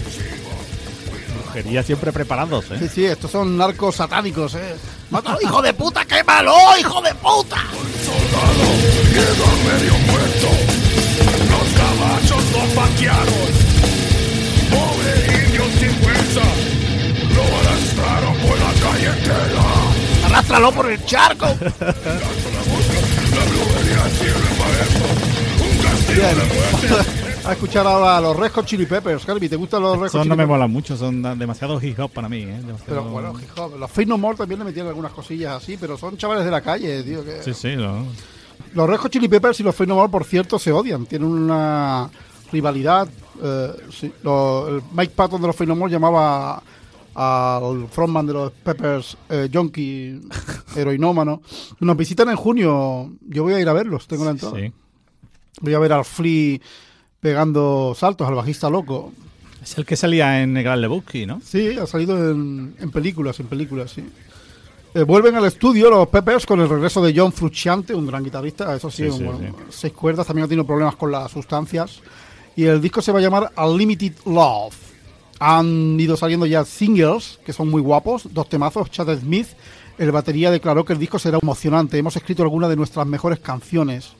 Brujería 1.44 1.82
siempre 1.84 2.10
preparados, 2.12 2.64
Sí, 2.66 2.74
¿eh? 2.84 2.90
sí, 2.92 3.04
estos 3.04 3.30
son 3.30 3.56
narcos 3.56 3.94
satánicos, 3.94 4.56
eh. 4.56 4.74
¡Mátalo, 5.10 5.38
hijo 5.40 5.62
de 5.62 5.72
puta, 5.72 6.04
quémalo, 6.04 6.56
hijo 6.76 7.00
de 7.00 7.14
puta! 7.14 7.58
soldado 8.04 8.66
queda 9.12 9.48
medio 9.78 9.94
muerto. 10.10 10.48
Los 11.52 11.68
caballos 11.78 12.44
lo 12.50 12.62
paquearon. 12.74 13.52
Pobre 14.70 15.12
indio 15.46 15.64
sin 15.78 15.92
fuerza. 16.02 16.42
Lo 17.36 17.44
arrastraron 17.60 18.34
por 18.38 18.58
la 18.58 18.72
calle 18.82 19.06
entera. 19.06 19.64
¡Arrástralo 20.26 20.72
por 20.72 20.90
el 20.90 21.04
charco! 21.06 21.46
La 21.54 23.44
brujería 23.44 24.02
sirve 24.18 24.50
para 24.58 24.74
eso. 24.82 25.06
Un 25.62 25.74
castigo 25.78 26.26
de 26.26 26.34
muerte. 26.34 27.13
A 27.46 27.52
escuchar 27.52 27.87
ahora 27.87 28.16
a 28.16 28.20
los 28.20 28.37
Red 28.37 28.52
Hot 28.52 28.64
Chili 28.66 28.87
Peppers. 28.87 29.24
Calvi, 29.24 29.48
¿te 29.48 29.57
gustan 29.57 29.83
los 29.83 29.94
Red 29.96 30.02
Hot 30.04 30.11
Son 30.12 30.22
Chili 30.22 30.30
no 30.30 30.37
me 30.37 30.46
molan 30.46 30.70
mucho, 30.70 30.96
son 30.96 31.22
demasiado 31.38 31.80
hip 31.83 31.98
hop 31.98 32.11
para 32.11 32.28
mí, 32.28 32.38
¿eh? 32.42 32.46
Demasiado- 32.64 32.85
Pero 32.87 33.04
bueno, 33.04 33.35
hip 33.40 33.50
hop. 33.59 33.78
Los 33.78 33.90
Fate 33.90 34.07
No 34.07 34.16
More 34.18 34.37
también 34.38 34.59
le 34.61 34.64
metían 34.64 34.87
algunas 34.87 35.12
cosillas 35.12 35.62
así, 35.62 35.76
pero 35.78 35.98
son 35.98 36.16
chavales 36.16 36.44
de 36.44 36.50
la 36.50 36.61
calle, 36.62 37.02
tío. 37.02 37.24
Que... 37.24 37.42
Sí, 37.42 37.52
sí, 37.54 37.76
no. 37.76 38.07
Los 38.74 38.88
Red 38.88 38.96
Hot 38.98 39.12
Chili 39.12 39.28
Peppers 39.28 39.61
y 39.61 39.62
los 39.62 39.74
Fate 39.74 39.88
No 39.88 39.96
More, 39.96 40.11
por 40.11 40.24
cierto, 40.24 40.59
se 40.59 40.72
odian. 40.72 41.07
Tienen 41.07 41.28
una 41.28 42.09
rivalidad. 42.50 43.09
eh, 43.42 43.72
sí, 43.90 44.12
Mike 44.92 45.12
Patton 45.14 45.40
de 45.40 45.46
los 45.48 45.57
Fate 45.57 45.68
No 45.68 45.76
More 45.76 45.92
llamaba 45.92 46.62
al 47.14 47.87
frontman 47.90 48.26
de 48.26 48.33
los 48.33 48.52
Peppers 48.52 49.16
eh, 49.28 49.48
heroinómano. 50.76 51.42
Nos 51.80 51.96
visitan 51.96 52.28
en 52.30 52.37
junio. 52.37 53.12
Yo 53.28 53.42
voy 53.44 53.54
a 53.54 53.61
ir 53.61 53.68
a 53.68 53.72
verlos, 53.72 54.07
tengo 54.07 54.24
la 54.24 54.30
entrada. 54.33 54.57
Sí. 54.57 54.72
Voy 55.61 55.74
a 55.74 55.78
ver 55.78 55.92
al 55.92 56.04
Flea 56.04 56.59
pegando 57.24 57.94
saltos, 57.96 58.28
al 58.28 58.34
bajista 58.34 58.68
loco. 58.68 59.10
Es 59.62 59.78
el 59.78 59.87
que 59.87 59.96
salía 59.96 60.42
en 60.42 60.52
Gran 60.52 60.78
Lebowski, 60.82 61.24
¿no? 61.24 61.40
Sí, 61.42 61.78
ha 61.78 61.87
salido 61.87 62.30
en, 62.30 62.74
en 62.78 62.90
películas, 62.90 63.40
en 63.40 63.46
películas, 63.46 63.92
sí. 63.92 64.04
Eh, 64.92 65.04
vuelven 65.04 65.34
al 65.34 65.46
estudio 65.46 65.88
los 65.88 66.06
Peppers 66.08 66.44
con 66.44 66.60
el 66.60 66.68
regreso 66.68 67.02
de 67.02 67.14
John 67.16 67.32
Frusciante, 67.32 67.94
un 67.94 68.06
gran 68.06 68.22
guitarrista, 68.22 68.76
eso 68.76 68.90
sí, 68.90 69.04
Sí, 69.04 69.08
un- 69.08 69.16
sí, 69.18 69.24
bueno, 69.24 69.38
sí. 69.40 69.64
seis 69.70 69.92
cuerdas, 69.94 70.26
también 70.26 70.44
ha 70.44 70.48
tenido 70.48 70.66
problemas 70.66 70.96
con 70.96 71.10
las 71.10 71.32
sustancias. 71.32 72.00
Y 72.56 72.64
el 72.64 72.82
disco 72.82 73.00
se 73.00 73.10
va 73.10 73.20
a 73.20 73.22
llamar 73.22 73.50
Unlimited 73.56 74.12
Love. 74.26 74.74
Han 75.40 75.98
ido 75.98 76.18
saliendo 76.18 76.44
ya 76.44 76.62
singles, 76.66 77.40
que 77.46 77.54
son 77.54 77.70
muy 77.70 77.80
guapos, 77.80 78.28
dos 78.34 78.50
temazos, 78.50 78.90
Chad 78.90 79.18
Smith, 79.18 79.48
el 79.96 80.12
batería 80.12 80.50
declaró 80.50 80.84
que 80.84 80.92
el 80.92 80.98
disco 80.98 81.18
será 81.18 81.38
emocionante, 81.42 81.96
hemos 81.96 82.16
escrito 82.16 82.42
algunas 82.42 82.68
de 82.68 82.76
nuestras 82.76 83.06
mejores 83.06 83.38
canciones. 83.40 84.12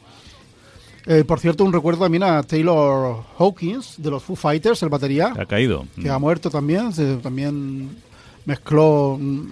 Eh, 1.07 1.23
por 1.25 1.39
cierto, 1.39 1.65
un 1.65 1.73
recuerdo 1.73 2.05
también 2.05 2.23
a 2.23 2.43
Taylor 2.43 3.23
Hawkins, 3.39 3.97
de 3.99 4.11
los 4.11 4.23
Foo 4.23 4.37
Fighters, 4.37 4.83
el 4.83 4.89
batería 4.89 5.33
Que 5.35 5.43
ha 5.43 5.47
caído. 5.47 5.85
que 6.01 6.09
ha 6.09 6.19
muerto 6.19 6.49
también, 6.51 6.93
se- 6.93 7.17
también 7.19 7.91
mezcló, 8.47 9.19
mm, 9.21 9.49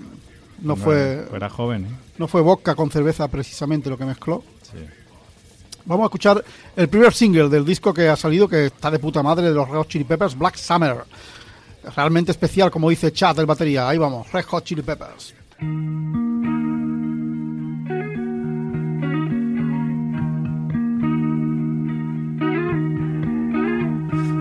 no 0.62 0.77
fue, 0.77 1.27
Era 1.35 1.51
joven, 1.51 1.85
¿eh? 1.87 1.88
no 2.19 2.27
fue 2.29 2.41
vodka 2.41 2.75
con 2.75 2.91
cerveza 2.91 3.29
precisamente 3.29 3.91
lo 3.91 3.99
que 3.99 4.05
mezcló. 4.07 4.43
Sí. 4.62 4.79
Vamos 5.85 6.05
a 6.05 6.07
escuchar 6.07 6.43
el 6.77 6.88
primer 6.88 7.12
single 7.12 7.49
del 7.49 7.65
disco 7.65 7.93
que 7.93 8.09
ha 8.09 8.17
salido, 8.17 8.49
que 8.49 8.67
está 8.67 8.91
de 8.91 8.99
puta 8.99 9.23
madre, 9.23 9.49
de 9.49 9.55
los 9.55 9.69
Red 9.69 9.77
Hot 9.79 9.88
Chili 9.88 10.05
Peppers, 10.05 10.38
Black 10.38 10.57
Summer. 10.57 10.99
Realmente 11.97 12.31
especial, 12.31 12.71
como 12.71 12.88
dice 12.88 13.12
Chad 13.12 13.35
del 13.37 13.47
batería. 13.47 13.88
Ahí 13.88 13.99
vamos, 13.99 14.31
Red 14.33 14.45
Hot 14.45 14.65
Chili 14.65 14.83
Peppers. 14.83 15.35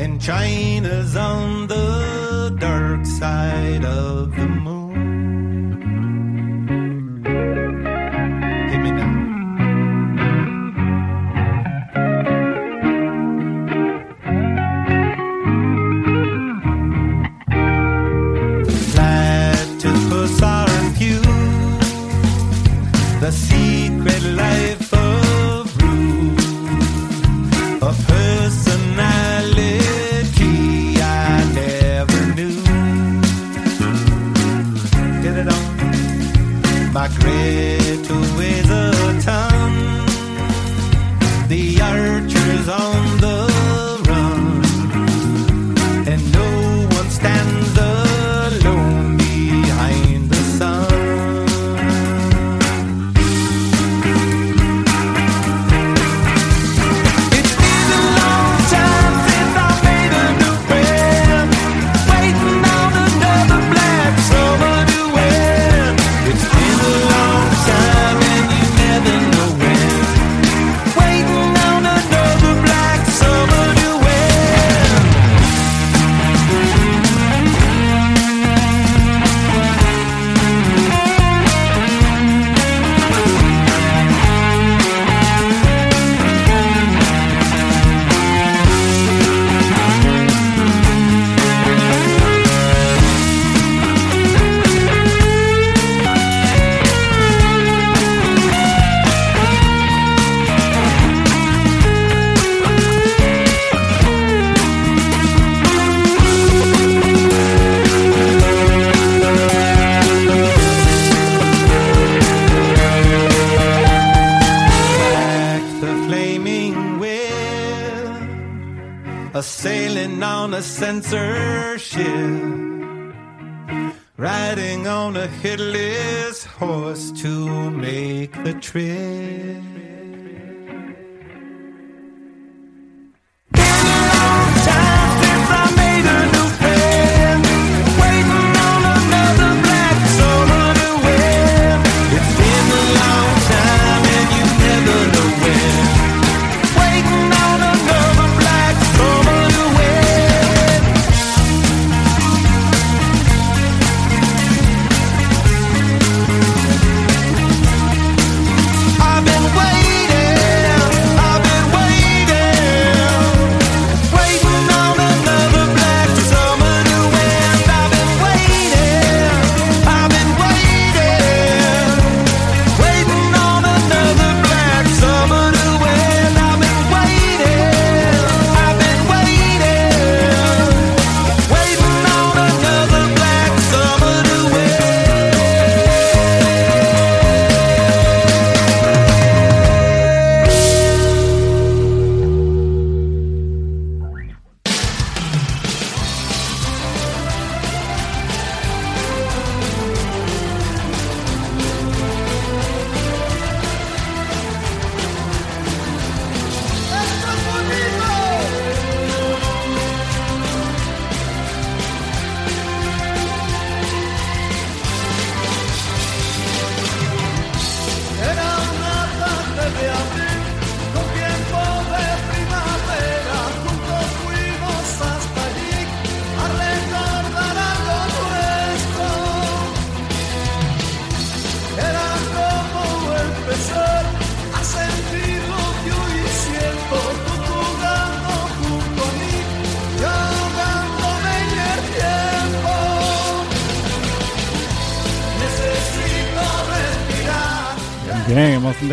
And 0.00 0.20
China's 0.20 1.16
on 1.16 1.66
the 1.66 2.56
dark 2.58 3.04
side 3.04 3.84
of 3.84 4.34
the 4.36 4.46
moon. 4.46 4.77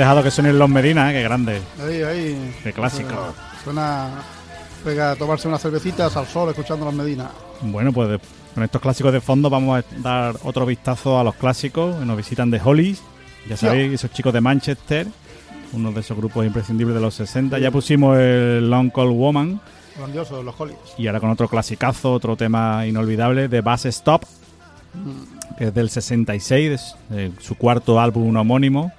Dejado 0.05 0.21
que 0.21 0.29
suenen 0.29 0.59
los 0.59 0.69
Medina, 0.69 1.09
¿eh? 1.09 1.15
qué 1.15 1.23
grande. 1.23 1.59
Ahí, 1.83 2.03
ahí. 2.03 2.55
Qué 2.61 2.71
clásico. 2.71 3.33
Suena. 3.63 4.09
Pega 4.83 5.11
a 5.11 5.15
tomarse 5.15 5.47
unas 5.47 5.59
cervecitas 5.59 6.15
al 6.15 6.27
sol 6.27 6.47
escuchando 6.49 6.85
los 6.85 6.93
Medina. 6.93 7.31
Bueno, 7.61 7.91
pues 7.91 8.19
con 8.53 8.63
estos 8.63 8.79
clásicos 8.79 9.11
de 9.11 9.19
fondo 9.19 9.49
vamos 9.49 9.79
a 9.79 10.01
dar 10.01 10.35
otro 10.43 10.67
vistazo 10.67 11.19
a 11.19 11.23
los 11.23 11.33
clásicos. 11.33 11.99
Nos 12.05 12.15
visitan 12.15 12.51
The 12.51 12.61
Hollies, 12.63 13.01
ya 13.49 13.57
sabéis, 13.57 13.93
esos 13.93 14.11
chicos 14.11 14.31
de 14.31 14.41
Manchester, 14.41 15.07
uno 15.73 15.91
de 15.91 16.01
esos 16.01 16.15
grupos 16.15 16.45
imprescindibles 16.45 16.93
de 16.93 17.01
los 17.01 17.15
60. 17.15 17.57
Ya 17.57 17.71
pusimos 17.71 18.15
el 18.19 18.69
Long 18.69 18.91
Cold 18.91 19.17
Woman 19.17 19.59
Grandioso, 19.97 20.43
los 20.43 20.53
Hollies. 20.55 20.77
y 20.99 21.07
ahora 21.07 21.19
con 21.19 21.31
otro 21.31 21.47
clasicazo, 21.47 22.13
otro 22.13 22.37
tema 22.37 22.85
inolvidable 22.85 23.47
de 23.47 23.61
Bass 23.61 23.85
Stop, 23.87 24.23
que 25.57 25.63
es 25.63 25.73
del 25.73 25.89
66, 25.89 26.71
es, 26.71 26.95
eh, 27.09 27.31
su 27.39 27.55
cuarto 27.55 27.99
álbum 27.99 28.35
homónimo, 28.35 28.91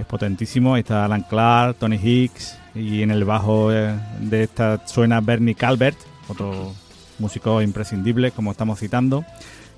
es 0.00 0.06
potentísimo. 0.06 0.74
Ahí 0.74 0.80
está 0.80 1.04
Alan 1.04 1.24
Clark, 1.28 1.76
Tony 1.76 1.96
Hicks 2.02 2.56
y 2.74 3.02
en 3.02 3.10
el 3.10 3.24
bajo 3.24 3.72
eh, 3.72 3.94
de 4.20 4.44
esta 4.44 4.86
suena 4.86 5.20
Bernie 5.20 5.54
Calvert, 5.54 5.98
otro 6.28 6.72
músico 7.18 7.60
imprescindible, 7.62 8.30
como 8.30 8.50
estamos 8.52 8.78
citando. 8.78 9.24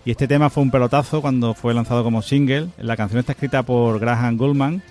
Y 0.04 0.10
este 0.10 0.26
tema 0.26 0.50
fue 0.50 0.62
un 0.62 0.70
pelotazo 0.70 1.20
cuando 1.22 1.54
fue 1.54 1.74
lanzado 1.74 2.02
como 2.02 2.22
single. 2.22 2.68
La 2.78 2.96
canción 2.96 3.20
está 3.20 3.32
escrita 3.32 3.62
por 3.62 3.98
Graham 4.00 4.36
Goldman, 4.36 4.82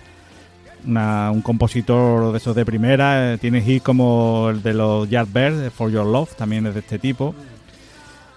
un 0.86 1.42
compositor 1.42 2.32
de 2.32 2.38
esos 2.38 2.56
de 2.56 2.64
primera. 2.64 3.34
eh, 3.34 3.38
Tiene 3.38 3.58
hits 3.64 3.84
como 3.84 4.48
el 4.50 4.62
de 4.62 4.74
los 4.74 5.08
Yardbirds, 5.08 5.58
de 5.58 5.70
For 5.70 5.90
Your 5.90 6.06
Love, 6.06 6.34
también 6.34 6.66
es 6.66 6.74
de 6.74 6.80
este 6.80 6.98
tipo. 6.98 7.34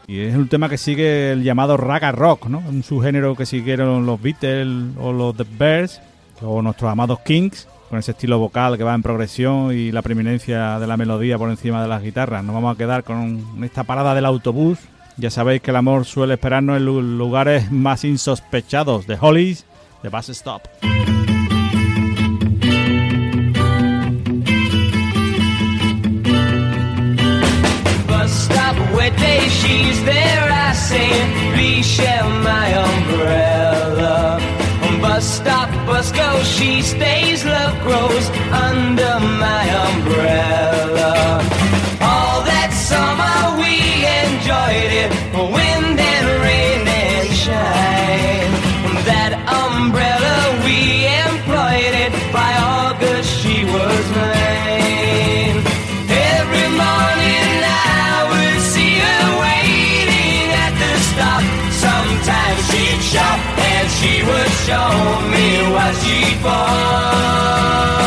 Y 0.08 0.20
es 0.20 0.36
un 0.36 0.48
tema 0.50 0.70
que 0.70 0.78
sigue 0.78 1.32
el 1.32 1.44
llamado 1.44 1.78
raga 1.78 2.12
rock, 2.12 2.46
¿no? 2.48 2.60
Un 2.60 2.84
subgénero 2.84 3.36
que 3.36 3.48
siguieron 3.48 4.06
los 4.06 4.22
Beatles 4.22 4.96
o 5.00 5.12
los 5.12 5.36
The 5.36 5.46
Bears 5.58 6.00
o 6.42 6.62
nuestros 6.62 6.92
amados 6.92 7.20
Kings, 7.22 7.68
con 7.90 8.00
ese 8.00 8.12
estilo 8.12 8.40
vocal 8.40 8.78
que 8.78 8.84
va 8.84 8.94
en 8.96 9.02
progresión 9.04 9.72
y 9.74 9.92
la 9.92 10.02
preeminencia 10.02 10.80
de 10.80 10.88
la 10.88 10.98
melodía 10.98 11.38
por 11.38 11.50
encima 11.50 11.82
de 11.82 11.88
las 11.88 12.02
guitarras. 12.02 12.44
Nos 12.44 12.56
vamos 12.56 12.74
a 12.76 12.78
quedar 12.78 13.04
con 13.04 13.64
esta 13.64 13.84
parada 13.84 14.14
del 14.16 14.26
autobús. 14.26 14.80
Ya 15.18 15.30
sabéis 15.30 15.62
que 15.62 15.72
el 15.72 15.78
amor 15.78 16.06
suele 16.06 16.34
esperarnos 16.34 16.78
en 16.78 16.86
lu- 16.86 17.02
lugares 17.02 17.72
más 17.72 18.04
insospechados. 18.04 19.08
De 19.08 19.18
Hollies, 19.20 19.66
de 20.04 20.10
Bus 20.10 20.30
Stop. 20.30 20.64
she's 29.50 30.04
there. 30.04 30.50
I 30.52 30.74
say, 30.74 31.82
share 31.82 32.24
my 32.44 32.68
umbrella. 32.74 34.55
Bus 35.16 35.38
stop, 35.38 35.70
bus 35.88 36.12
go, 36.12 36.44
she 36.44 36.82
stays, 36.82 37.46
love 37.46 37.82
grows 37.84 38.30
under 38.52 39.18
my 39.22 39.64
umbrella. 39.88 40.85
Would 64.28 64.52
show 64.66 64.90
me 65.34 65.48
what 65.74 65.94
she'd 66.02 66.44
bought. 66.44 68.05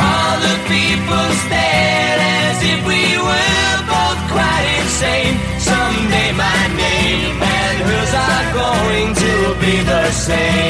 All 0.10 0.36
the 0.47 0.56
people 0.74 1.28
stared 1.43 2.20
as 2.41 2.58
if 2.74 2.80
we 2.91 3.04
were 3.28 3.76
both 3.93 4.22
quite 4.34 4.68
insane. 4.80 5.36
Someday 5.70 6.30
my 6.45 6.62
name 6.84 7.38
and 7.58 7.78
hers 7.88 8.14
are 8.28 8.47
going 8.62 9.10
to 9.24 9.34
be 9.64 9.76
the 9.93 10.06
same 10.28 10.70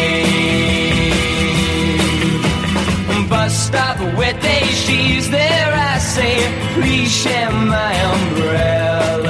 bus 3.29 3.53
stop 3.67 3.97
where 4.17 4.37
day 4.41 4.65
she's 4.83 5.29
there. 5.29 5.71
I 5.91 5.99
say, 5.99 6.35
please 6.73 7.11
share 7.21 7.51
my 7.51 7.93
umbrella. 8.13 9.28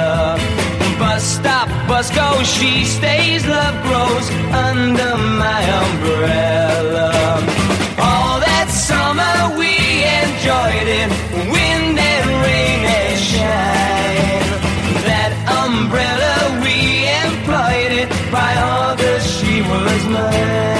Stop, 1.38 1.68
bus 1.86 2.10
go, 2.10 2.42
she 2.42 2.84
stays, 2.84 3.46
love 3.46 3.76
grows 3.86 4.26
under 4.52 5.16
my 5.16 5.62
umbrella. 5.82 7.10
All 7.98 8.40
that 8.40 8.68
summer 8.68 9.56
we 9.56 9.72
enjoyed 10.22 10.88
it, 11.00 11.08
wind 11.54 11.96
and 12.12 12.26
rain 12.44 12.80
and 12.98 13.18
shine. 13.30 14.50
That 15.06 15.32
umbrella 15.62 16.34
we 16.64 16.76
employed 17.24 17.92
it, 18.02 18.08
by 18.32 18.52
August 18.56 19.26
she 19.38 19.62
was 19.62 20.06
mine. 20.06 20.79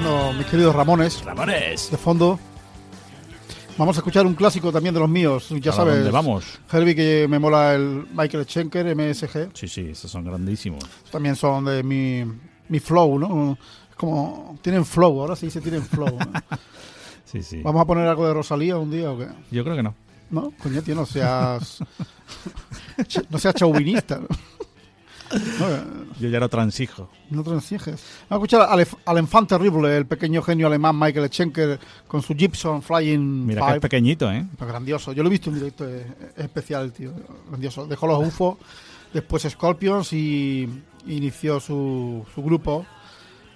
Escuchando 0.00 0.32
mis 0.32 0.46
queridos 0.46 0.74
Ramones 0.74 1.22
Ramones. 1.26 1.90
de 1.90 1.98
fondo. 1.98 2.38
Vamos 3.76 3.98
a 3.98 4.00
escuchar 4.00 4.24
un 4.24 4.32
clásico 4.34 4.72
también 4.72 4.94
de 4.94 5.00
los 5.00 5.10
míos, 5.10 5.48
ya 5.60 5.72
¿A 5.72 5.74
sabes. 5.74 5.96
dónde 5.96 6.10
vamos? 6.10 6.58
Herbie, 6.72 6.94
que 6.94 7.26
me 7.28 7.38
mola 7.38 7.74
el 7.74 8.06
Michael 8.14 8.46
Schenker, 8.46 8.96
MSG. 8.96 9.50
Sí, 9.52 9.68
sí, 9.68 9.88
esos 9.90 10.10
son 10.10 10.24
grandísimos. 10.24 10.82
También 11.12 11.36
son 11.36 11.66
de 11.66 11.82
mi, 11.82 12.24
mi 12.70 12.80
flow, 12.80 13.18
¿no? 13.18 13.58
Es 13.90 13.96
como. 13.96 14.58
Tienen 14.62 14.86
flow, 14.86 15.20
ahora 15.20 15.36
sí 15.36 15.50
se 15.50 15.60
tienen 15.60 15.82
flow. 15.82 16.16
¿no? 16.18 16.32
Sí, 17.26 17.42
sí. 17.44 17.60
¿Vamos 17.62 17.82
a 17.82 17.84
poner 17.84 18.08
algo 18.08 18.26
de 18.26 18.32
Rosalía 18.34 18.76
un 18.78 18.90
día 18.90 19.08
o 19.12 19.16
qué? 19.18 19.28
Yo 19.52 19.62
creo 19.62 19.76
que 19.76 19.82
no. 19.84 19.94
No, 20.30 20.50
coño, 20.62 20.82
tío, 20.82 20.94
no 20.96 21.04
seas. 21.06 21.78
no 23.30 23.38
seas 23.38 23.54
chauvinista. 23.54 24.18
¿no? 24.18 24.26
No, 25.30 25.68
eh, 25.68 25.82
Yo 26.18 26.28
ya 26.28 26.40
lo 26.40 26.48
transijo. 26.48 27.08
no 27.30 27.42
transiges. 27.42 28.02
Vamos 28.28 28.30
a 28.30 28.34
escuchar 28.34 28.62
al, 28.68 28.86
al 29.04 29.18
enfant 29.18 29.48
terrible, 29.48 29.96
el 29.96 30.06
pequeño 30.06 30.42
genio 30.42 30.66
alemán 30.66 30.98
Michael 30.98 31.28
Schenker 31.30 31.78
con 32.08 32.22
su 32.22 32.34
Gibson 32.34 32.82
Flying 32.82 33.46
Mira 33.46 33.66
que 33.66 33.74
es 33.74 33.80
pequeñito, 33.80 34.30
¿eh? 34.30 34.44
Pues 34.58 34.68
grandioso. 34.68 35.12
Yo 35.12 35.22
lo 35.22 35.28
he 35.28 35.30
visto 35.30 35.50
en 35.50 35.56
directo, 35.56 35.88
es, 35.88 36.04
es 36.36 36.44
especial, 36.44 36.92
tío. 36.92 37.12
Grandioso. 37.48 37.86
Dejó 37.86 38.06
los 38.06 38.26
UFO, 38.26 38.58
después 39.12 39.46
Scorpions 39.48 40.12
y 40.12 40.68
inició 41.06 41.60
su, 41.60 42.24
su 42.34 42.42
grupo. 42.42 42.84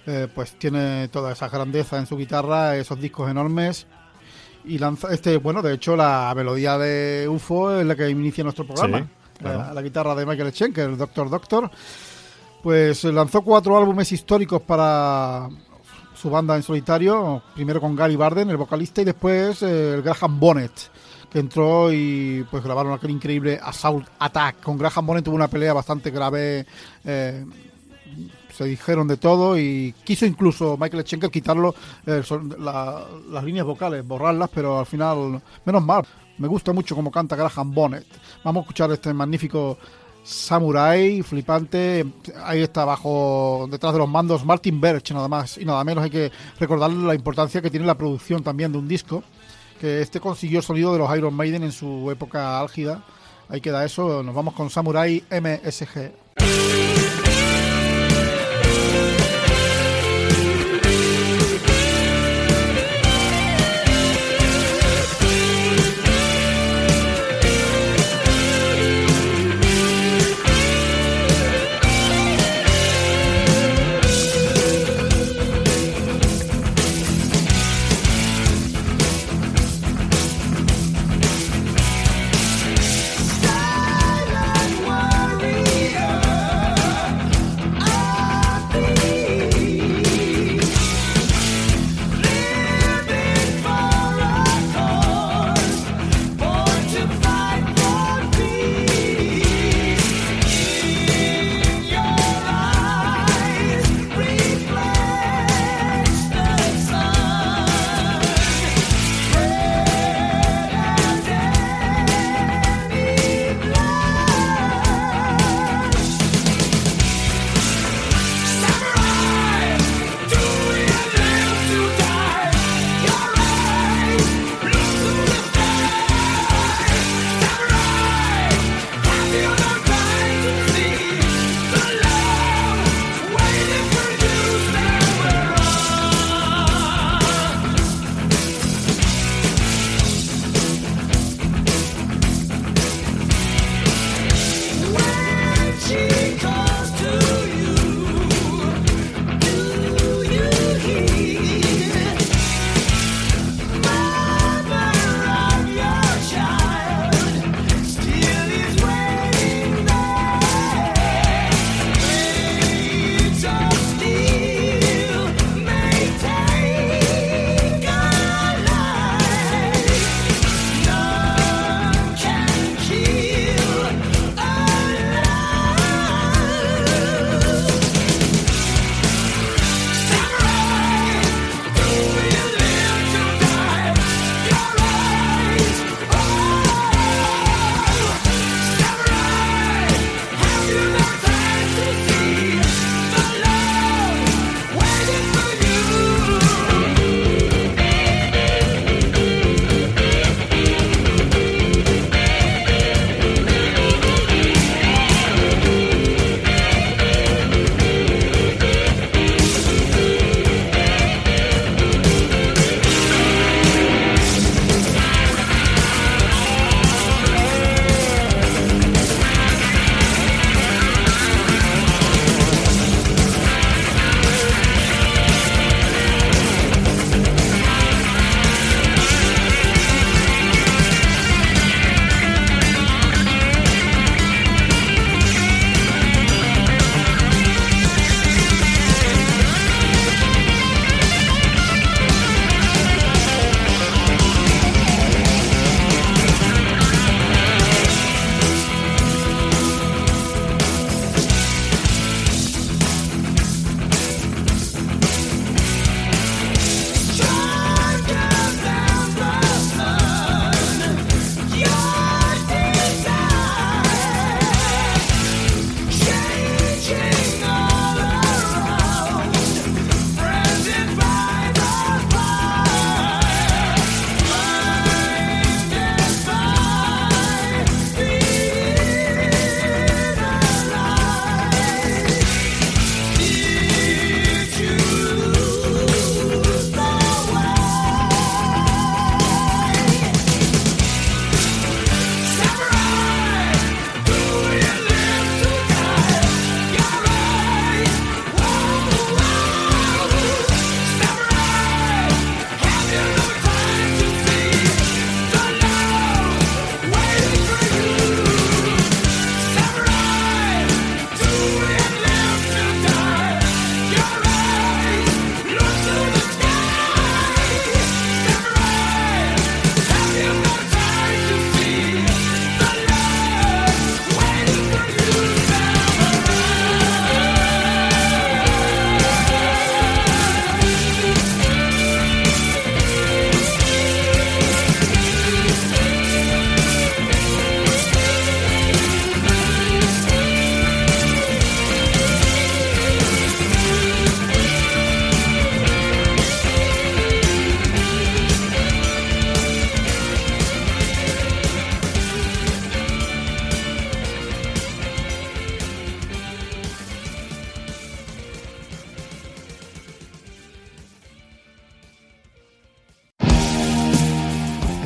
Eh, 0.07 0.27
pues 0.33 0.51
tiene 0.59 1.07
toda 1.07 1.31
esa 1.33 1.49
grandeza 1.49 1.97
en 1.97 2.05
su 2.05 2.15
guitarra, 2.15 2.77
esos 2.77 2.99
discos 2.99 3.29
enormes. 3.29 3.87
Y 4.63 4.77
lanza 4.77 5.13
este, 5.13 5.37
bueno, 5.37 5.61
de 5.61 5.73
hecho, 5.73 5.95
la 5.95 6.31
melodía 6.35 6.77
de 6.77 7.27
UFO 7.29 7.79
es 7.79 7.85
la 7.85 7.95
que 7.95 8.09
inicia 8.09 8.43
nuestro 8.43 8.65
programa. 8.65 8.99
Sí, 8.99 9.05
la, 9.41 9.81
guitarra 9.81 10.15
de 10.15 10.25
Michael 10.25 10.51
Schenker, 10.53 10.89
el 10.89 10.97
Doctor 10.97 11.29
Doctor. 11.29 11.69
Pues 12.63 13.03
lanzó 13.03 13.41
cuatro 13.43 13.77
álbumes 13.77 14.11
históricos 14.11 14.61
para 14.61 15.47
su 16.15 16.29
banda 16.29 16.55
en 16.55 16.63
solitario, 16.63 17.43
primero 17.53 17.79
con 17.79 17.95
Gary 17.95 18.15
Barden, 18.15 18.49
el 18.49 18.57
vocalista, 18.57 19.01
y 19.01 19.05
después 19.05 19.61
eh, 19.61 19.93
el 19.95 20.01
Graham 20.01 20.39
Bonnet, 20.39 20.71
que 21.29 21.39
entró 21.39 21.91
y 21.93 22.43
pues 22.49 22.63
grabaron 22.63 22.93
aquel 22.93 23.11
increíble 23.11 23.59
Assault 23.61 24.07
Attack. 24.17 24.61
Con 24.63 24.77
Graham 24.77 25.05
Bonnet 25.05 25.25
tuvo 25.25 25.35
una 25.35 25.47
pelea 25.49 25.73
bastante 25.73 26.09
grave, 26.09 26.65
eh, 27.03 27.45
se 28.51 28.63
dijeron 28.63 29.07
de 29.07 29.17
todo 29.17 29.59
y 29.59 29.93
quiso 30.03 30.25
incluso 30.25 30.77
Michael 30.79 31.03
Schenker 31.05 31.29
quitarlo 31.29 31.75
eh, 32.07 32.23
la- 32.57 33.03
las 33.29 33.43
líneas 33.43 33.65
vocales, 33.65 34.07
borrarlas, 34.07 34.49
pero 34.51 34.79
al 34.79 34.85
final, 34.87 35.39
menos 35.65 35.83
mal, 35.85 36.03
me 36.37 36.47
gusta 36.47 36.73
mucho 36.73 36.95
cómo 36.95 37.11
canta 37.11 37.35
Graham 37.35 37.73
Bonnet. 37.73 38.05
Vamos 38.43 38.61
a 38.61 38.63
escuchar 38.63 38.91
este 38.91 39.13
magnífico 39.13 39.77
Samurai, 40.23 41.21
flipante. 41.21 42.05
Ahí 42.43 42.61
está 42.61 42.81
abajo, 42.81 43.67
detrás 43.69 43.93
de 43.93 43.99
los 43.99 44.09
mandos, 44.09 44.43
Martin 44.43 44.81
Birch, 44.81 45.11
nada 45.11 45.27
más 45.27 45.57
y 45.57 45.65
nada 45.65 45.83
menos. 45.83 46.03
Hay 46.03 46.09
que 46.09 46.31
recordarle 46.59 47.05
la 47.05 47.13
importancia 47.13 47.61
que 47.61 47.69
tiene 47.69 47.85
la 47.85 47.95
producción 47.95 48.43
también 48.43 48.71
de 48.71 48.79
un 48.79 48.87
disco. 48.87 49.23
Que 49.79 50.01
este 50.01 50.19
consiguió 50.19 50.59
el 50.59 50.65
sonido 50.65 50.93
de 50.93 50.99
los 50.99 51.15
Iron 51.15 51.33
Maiden 51.33 51.63
en 51.63 51.71
su 51.71 52.09
época 52.09 52.59
álgida. 52.59 53.03
Ahí 53.49 53.61
queda 53.61 53.85
eso. 53.85 54.23
Nos 54.23 54.33
vamos 54.33 54.55
con 54.55 54.69
Samurai 54.69 55.23
MSG. 55.29 57.04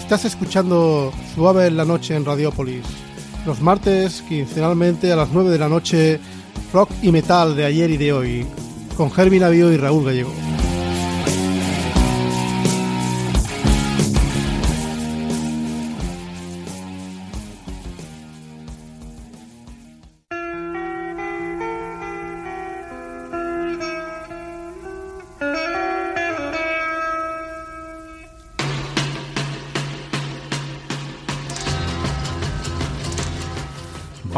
Estás 0.09 0.25
escuchando 0.25 1.13
Suave 1.35 1.67
en 1.67 1.77
la 1.77 1.85
Noche 1.85 2.15
en 2.15 2.25
Radiópolis. 2.25 2.83
Los 3.45 3.61
martes, 3.61 4.23
quincenalmente 4.27 5.11
a 5.11 5.15
las 5.15 5.29
9 5.31 5.51
de 5.51 5.59
la 5.59 5.69
noche, 5.69 6.19
rock 6.73 6.89
y 7.03 7.11
metal 7.11 7.55
de 7.55 7.65
ayer 7.65 7.91
y 7.91 7.97
de 7.97 8.11
hoy, 8.11 8.47
con 8.97 9.11
Germi 9.11 9.37
Navío 9.37 9.71
y 9.71 9.77
Raúl 9.77 10.05
Gallego. 10.05 10.31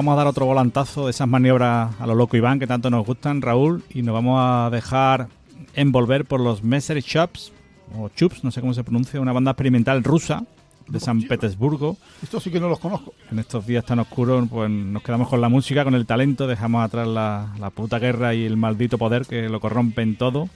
Vamos 0.02 0.14
a 0.14 0.16
dar 0.16 0.26
otro 0.26 0.47
volantazo 0.47 1.06
de 1.06 1.12
esas 1.12 1.28
maniobras 1.28 1.93
a 1.99 2.08
lo 2.08 2.16
loco 2.16 2.36
Iván 2.36 2.58
que 2.58 2.66
tanto 2.66 2.89
nos 2.89 3.06
gustan, 3.06 3.39
Raúl, 3.39 3.84
y 3.93 4.02
nos 4.02 4.16
vamos 4.16 4.39
a 4.41 4.72
dejar 4.72 5.28
envolver 5.76 6.26
por 6.26 6.39
los 6.39 6.64
Messer 6.64 7.04
Chops, 7.04 7.54
o 7.95 8.10
Chups, 8.10 8.43
no 8.43 8.49
sé 8.49 8.62
cómo 8.62 8.74
se 8.74 8.84
pronuncia, 8.84 9.22
una 9.22 9.32
banda 9.32 9.52
experimental 9.52 10.04
rusa 10.04 10.43
de 10.88 10.99
San 10.99 11.22
Petersburgo. 11.22 11.97
Esto 12.24 12.39
sí 12.39 12.49
que 12.49 12.60
no 12.60 12.68
los 12.68 12.80
conozco. 12.80 13.14
En 13.30 13.38
estos 13.38 13.68
días 13.68 13.86
tan 13.86 13.99
oscuros, 13.99 14.49
pues 14.49 14.72
nos 14.72 15.04
quedamos 15.04 15.30
con 15.30 15.39
la 15.39 15.49
música, 15.49 15.84
con 15.84 15.93
el 15.93 16.08
talento, 16.08 16.47
dejamos 16.47 16.84
atrás 16.84 17.08
la, 17.08 17.54
la 17.60 17.70
puta 17.70 17.99
guerra 17.99 18.34
y 18.34 18.43
el 18.43 18.58
maldito 18.58 18.97
poder 18.97 19.28
que 19.28 19.49
lo 19.49 19.60
corrompen 19.60 20.16
todo. 20.16 20.49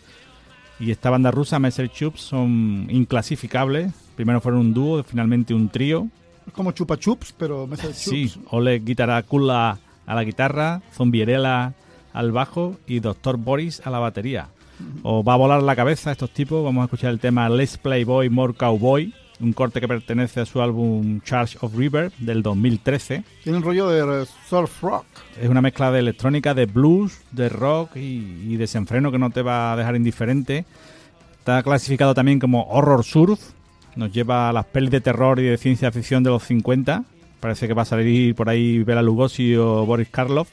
Y 0.80 0.90
esta 0.90 1.12
banda 1.12 1.30
rusa, 1.30 1.60
Messer 1.60 1.88
Chups, 1.92 2.20
son 2.20 2.88
inclasificables. 2.90 3.94
Primero 4.16 4.42
fueron 4.42 4.62
un 4.62 4.74
dúo, 4.74 5.04
finalmente 5.04 5.54
un 5.54 5.70
trío. 5.70 6.08
Es 6.48 6.54
como 6.54 6.72
chupa 6.72 6.98
chups, 6.98 7.34
pero 7.34 7.68
me 7.68 7.74
hace 7.76 7.94
Sí, 7.94 8.30
chups. 8.30 8.46
Oleg 8.52 8.84
Guitaracula 8.86 9.80
a 10.06 10.16
la 10.16 10.24
guitarra, 10.24 10.82
Zombierela 10.94 11.74
al 12.14 12.32
bajo 12.32 12.78
y 12.88 13.00
Doctor 13.00 13.38
Boris 13.38 13.82
a 13.86 13.90
la 13.90 14.00
batería. 14.00 14.48
Os 15.04 15.26
va 15.26 15.34
a 15.34 15.38
volar 15.38 15.64
la 15.64 15.76
cabeza 15.76 16.12
estos 16.12 16.32
tipos. 16.32 16.64
Vamos 16.64 16.82
a 16.82 16.86
escuchar 16.86 17.12
el 17.12 17.20
tema 17.20 17.50
Let's 17.50 17.78
Playboy 17.78 18.30
More 18.30 18.54
Cowboy, 18.54 19.14
un 19.40 19.54
corte 19.54 19.80
que 19.82 19.88
pertenece 19.88 20.42
a 20.42 20.46
su 20.46 20.62
álbum 20.62 21.22
Charge 21.22 21.58
of 21.62 21.76
River 21.76 22.12
del 22.20 22.44
2013. 22.44 23.24
Tiene 23.44 23.58
un 23.58 23.64
rollo 23.64 23.90
de 23.90 24.26
surf 24.48 24.82
rock. 24.84 25.06
Es 25.42 25.50
una 25.50 25.62
mezcla 25.62 25.92
de 25.92 26.00
electrónica, 26.00 26.54
de 26.54 26.66
blues, 26.66 27.20
de 27.32 27.50
rock 27.50 27.96
y, 27.96 28.44
y 28.48 28.58
desenfreno 28.58 29.12
que 29.12 29.20
no 29.20 29.30
te 29.30 29.42
va 29.42 29.74
a 29.74 29.76
dejar 29.78 29.96
indiferente. 29.96 30.66
Está 31.40 31.64
clasificado 31.64 32.14
también 32.14 32.40
como 32.40 32.64
horror 32.70 33.04
surf. 33.04 33.40
Nos 33.96 34.12
lleva 34.12 34.50
a 34.50 34.54
las 34.54 34.66
pelis 34.66 34.92
de 34.92 35.02
terror 35.02 35.40
y 35.40 35.44
de 35.44 35.58
ciencia 35.58 35.92
ficción 35.92 36.24
de 36.24 36.30
los 36.30 36.44
50. 36.44 37.04
Parece 37.40 37.68
que 37.68 37.74
va 37.74 37.84
a 37.84 37.86
salir 37.86 38.36
por 38.36 38.50
ahí 38.50 38.84
Bela 38.84 39.02
Lugosi 39.02 39.56
o 39.56 39.86
Boris 39.86 40.10
Karloff. 40.10 40.50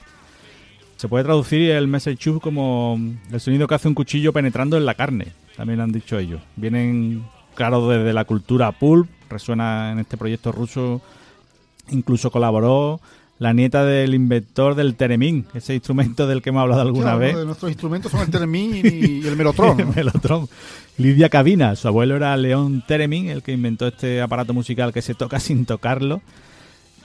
Se 0.97 1.09
puede 1.09 1.25
traducir 1.25 1.71
el 1.73 1.89
message 1.89 2.17
tube 2.17 2.41
como 2.41 2.99
el 3.33 3.41
sonido 3.41 3.67
que 3.67 3.75
hace 3.75 3.89
un 3.89 3.95
cuchillo 3.95 4.33
penetrando 4.33 4.77
en 4.77 4.87
la 4.87 4.95
carne. 4.95 5.29
También 5.57 5.79
lo 5.79 5.85
han 5.85 5.93
dicho 5.93 6.19
ellos. 6.19 6.41
Vienen, 6.57 7.25
claro, 7.55 7.89
desde 7.89 8.13
la 8.13 8.25
cultura 8.25 8.71
pulp. 8.73 9.09
Resuena 9.29 9.91
en 9.93 9.99
este 9.99 10.17
proyecto 10.17 10.53
ruso. 10.53 11.01
Incluso 11.91 12.31
colaboró 12.31 13.01
la 13.43 13.53
nieta 13.53 13.85
del 13.85 14.15
inventor 14.15 14.77
del 14.77 14.95
Teremín, 14.95 15.47
ese 15.53 15.75
instrumento 15.75 16.29
del 16.29 16.43
que 16.43 16.51
hemos 16.51 16.63
hablado 16.63 16.81
alguna 16.83 17.07
Claro, 17.07 17.19
vez. 17.19 17.31
uno 17.33 17.41
de 17.41 17.47
nuestros 17.47 17.71
instrumentos 17.73 18.13
son 18.13 18.21
el 18.21 18.31
teremín 18.31 18.77
y 18.87 19.27
el 19.27 19.35
melotron. 19.37 19.77
¿no? 19.79 19.93
Melotron. 19.97 20.49
Lidia 20.97 21.29
Cabina, 21.29 21.75
su 21.75 21.89
abuelo 21.89 22.15
era 22.15 22.37
León 22.37 22.85
Teremin, 22.87 23.31
el 23.31 23.43
que 23.43 23.51
inventó 23.51 23.89
este 23.89 24.23
aparato 24.23 24.55
musical 24.55 24.93
que 24.93 25.03
se 25.03 25.15
toca 25.15 25.41
sin 25.41 25.67
tocarlo. 25.67 26.23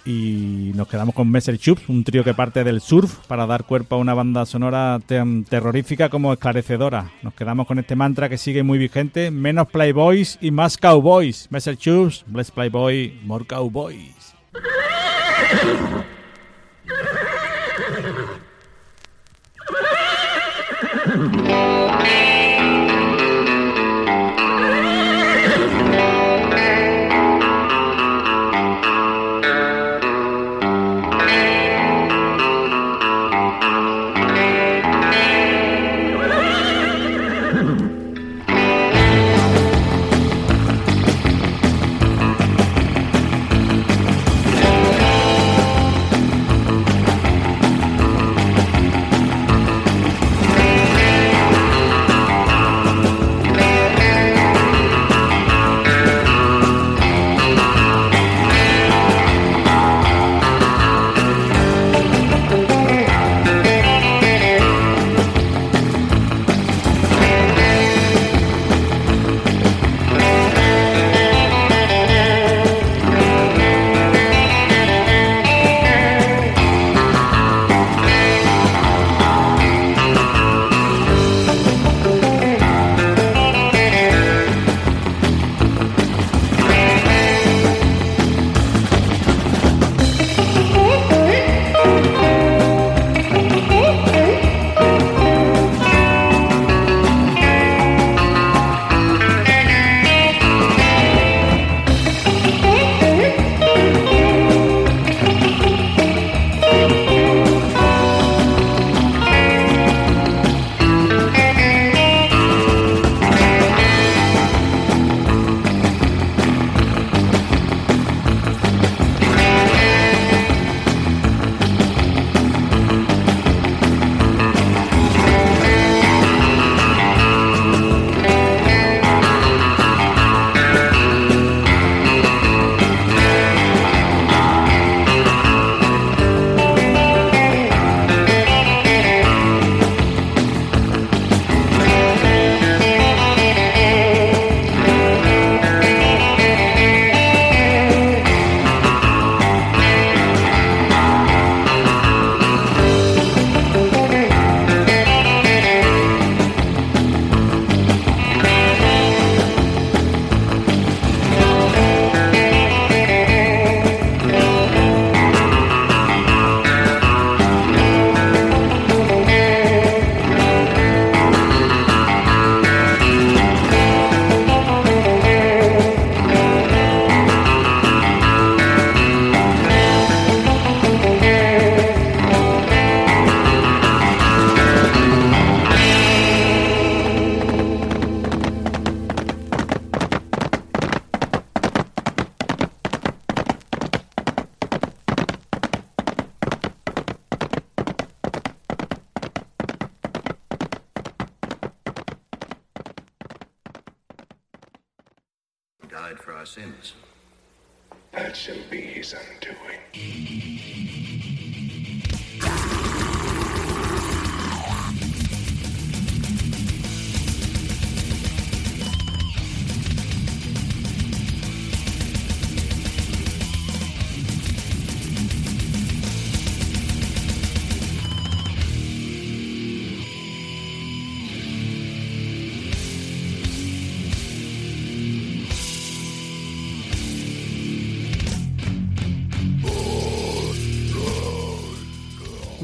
Y 0.05 0.73
nos 0.75 0.87
quedamos 0.87 1.15
con 1.15 1.27
Messer 1.31 1.57
Chups, 1.57 1.89
un 1.89 2.03
trío 2.03 2.23
que 2.23 2.35
parte 2.35 2.63
del 2.63 2.81
surf 2.81 3.15
para 3.27 3.47
dar 3.47 3.63
cuerpo 3.65 3.95
a 3.95 3.97
una 3.97 4.13
banda 4.13 4.45
sonora 4.45 4.99
tan 5.05 5.43
terrorífica 5.43 6.09
como 6.09 6.31
esclarecedora. 6.31 7.11
Nos 7.23 7.33
quedamos 7.33 7.65
con 7.65 7.79
este 7.79 7.95
mantra 7.95 8.29
que 8.29 8.37
sigue 8.37 8.61
muy 8.61 8.77
vigente: 8.77 9.31
menos 9.31 9.67
Playboys 9.69 10.37
y 10.39 10.51
más 10.51 10.77
Cowboys. 10.77 11.47
Messer 11.49 11.75
Chups, 11.77 12.23
Bless 12.27 12.51
Playboy, 12.51 13.19
more 13.25 13.43
Cowboys. 13.43 14.35
Thank 16.87 18.37
you. 22.21 22.26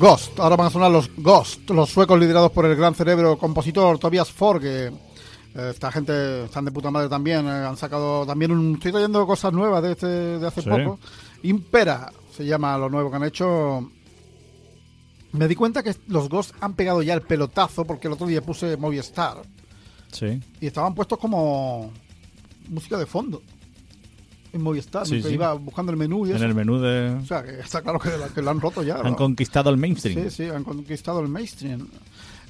Ghost, 0.04 0.38
ahora 0.38 0.58
van 0.58 0.68
a 0.68 0.70
sonar 0.70 0.92
los 0.92 1.10
Ghost, 1.16 1.70
los 1.70 1.90
suecos 1.90 2.20
liderados 2.20 2.52
por 2.52 2.66
el 2.66 2.76
gran 2.76 2.94
cerebro 2.94 3.38
compositor 3.38 3.98
Tobias 3.98 4.30
Forge. 4.30 4.88
Eh, 4.88 4.92
esta 5.70 5.94
gente 5.94 6.44
están 6.44 6.66
de 6.66 6.74
puta 6.74 6.92
madre 6.92 7.08
también, 7.08 7.48
eh, 7.48 7.50
han 7.50 7.78
sacado 7.78 8.26
también 8.26 8.52
un... 8.52 8.74
Estoy 8.74 8.92
trayendo 8.92 9.26
cosas 9.26 9.54
nuevas 9.54 9.82
de, 9.82 9.94
este, 9.94 10.06
de 10.08 10.46
hace 10.46 10.62
Sí. 10.62 10.70
poco. 10.70 11.00
Impera 11.44 12.12
se 12.36 12.46
llama 12.46 12.78
lo 12.78 12.90
nuevo 12.90 13.10
que 13.10 13.16
han 13.16 13.24
hecho. 13.24 13.90
Me 15.32 15.48
di 15.48 15.56
cuenta 15.56 15.82
que 15.82 15.96
los 16.08 16.28
Ghost 16.28 16.54
han 16.60 16.74
pegado 16.74 17.02
ya 17.02 17.14
el 17.14 17.22
pelotazo 17.22 17.86
porque 17.86 18.08
el 18.08 18.14
otro 18.16 18.28
día 18.28 18.42
puse 18.42 18.76
Movistar 18.76 19.38
Sí. 20.12 20.38
y 20.60 20.68
estaban 20.68 20.94
puestos 20.96 21.18
como 21.18 21.94
música 22.68 22.98
de 22.98 23.06
fondo 23.06 23.42
en 24.54 24.62
Movistar. 24.62 25.06
Sí, 25.06 25.22
sí. 25.22 25.34
iba 25.34 25.54
buscando 25.54 25.92
el 25.92 25.98
menú 25.98 26.28
y 26.28 26.32
En 26.32 26.44
el 26.44 26.54
menú 26.54 26.80
de... 26.80 27.10
O 27.22 27.26
sea, 27.26 27.44
que 27.44 27.60
está 27.60 27.82
claro 27.82 28.00
que, 28.00 28.10
que 28.34 28.42
lo 28.42 28.52
han 28.52 28.62
roto 28.62 28.84
ya. 28.84 28.98
Han 28.98 29.12
¿no? 29.12 29.16
conquistado 29.16 29.70
el 29.70 29.78
mainstream. 29.78 30.30
Sí, 30.30 30.30
sí, 30.30 30.50
han 30.50 30.64
conquistado 30.64 31.20
el 31.20 31.28
mainstream. 31.28 31.88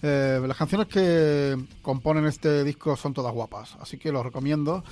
Eh, 0.01 0.41
las 0.45 0.57
canciones 0.57 0.87
que 0.87 1.57
componen 1.81 2.25
este 2.25 2.65
disco 2.65 2.97
son 2.97 3.13
todas 3.13 3.33
guapas, 3.33 3.77
así 3.79 3.97
que 3.97 4.11
los 4.11 4.23
recomiendo. 4.23 4.83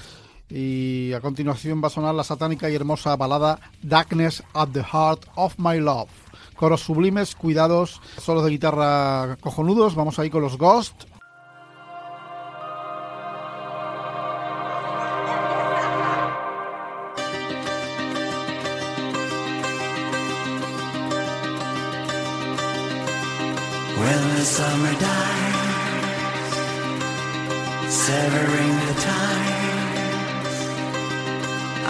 Y 0.49 1.11
a 1.13 1.19
continuación 1.19 1.81
va 1.83 1.87
a 1.87 1.91
sonar 1.91 2.15
la 2.15 2.23
satánica 2.23 2.69
y 2.69 2.75
hermosa 2.75 3.15
balada 3.17 3.59
Darkness 3.81 4.41
at 4.53 4.69
the 4.69 4.83
Heart 4.83 5.27
of 5.35 5.55
My 5.57 5.79
Love. 5.79 6.09
Coros 6.55 6.81
sublimes, 6.81 7.35
cuidados, 7.35 8.01
solos 8.19 8.45
de 8.45 8.51
guitarra 8.51 9.37
cojonudos. 9.41 9.95
Vamos 9.95 10.17
ahí 10.19 10.29
con 10.29 10.41
los 10.41 10.57
Ghost. 10.57 11.10
The 24.41 24.47
summer 24.47 24.93
dies, 24.93 26.53
severing 27.93 28.75
the 28.87 28.93
ties, 29.07 30.57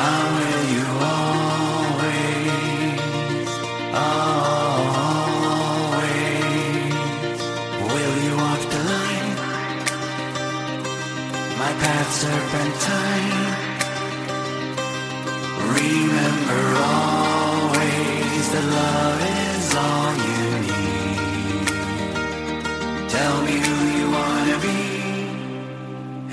I'm 0.10 0.28
with 0.38 0.64
you 0.74 0.86
always, 1.16 2.60
always. 4.04 4.52
Will 7.94 8.16
you 8.26 8.34
walk 8.44 8.62
the 8.74 8.82
line? 8.92 9.36
My 11.62 11.72
path 11.82 12.10
serpentine. 12.22 13.52
Remember 15.80 16.64
always 17.00 18.44
that 18.54 18.66
love 18.78 19.22
is 19.40 19.68
all 19.86 20.12
you 20.26 20.31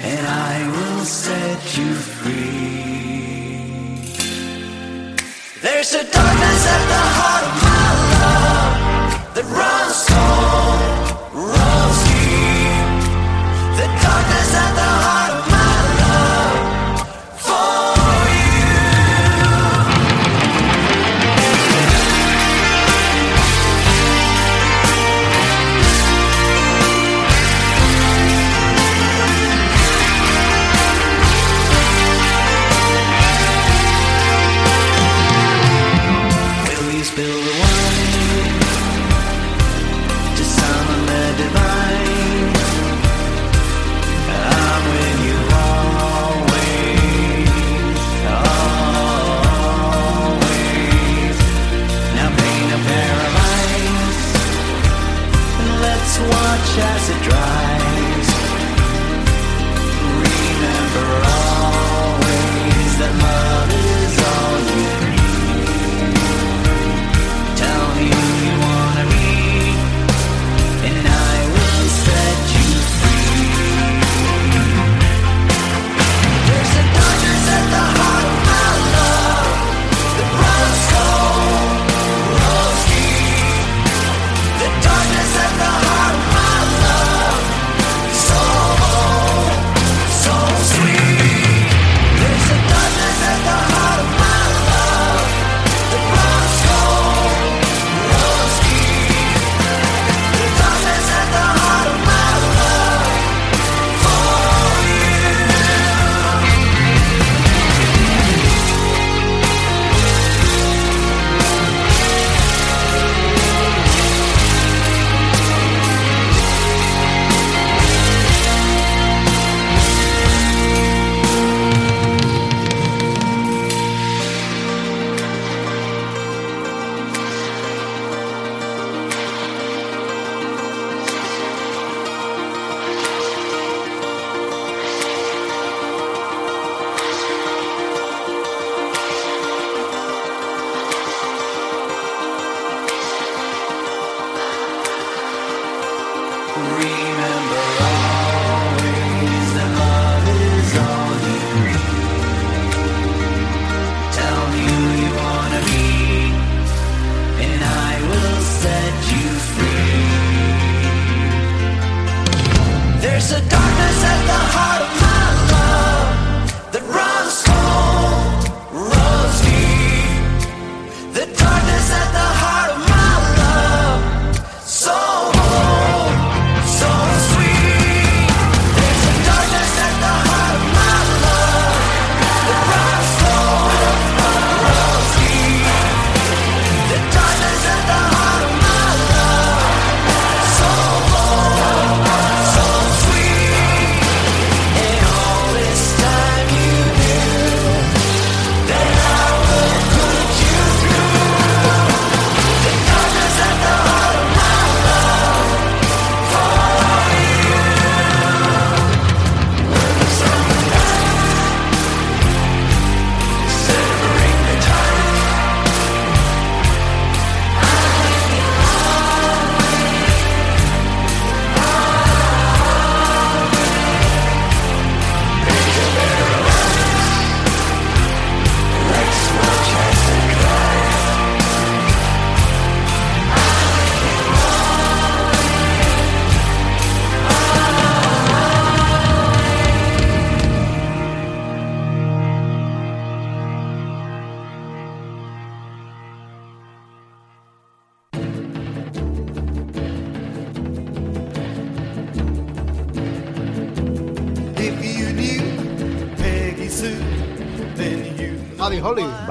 and 0.01 0.26
I 0.26 0.66
will 0.68 1.05
set 1.05 1.76
you 1.76 1.92
free. 1.94 2.59
There's 5.61 5.92
a 5.92 6.05
darkness 6.05 6.66
at 6.76 6.82
the 6.92 7.05
heart 7.18 7.44
of 7.51 7.55
my 7.66 7.88
love 8.22 8.74
that 9.34 9.44
runs 9.59 10.07
cold, 10.07 10.97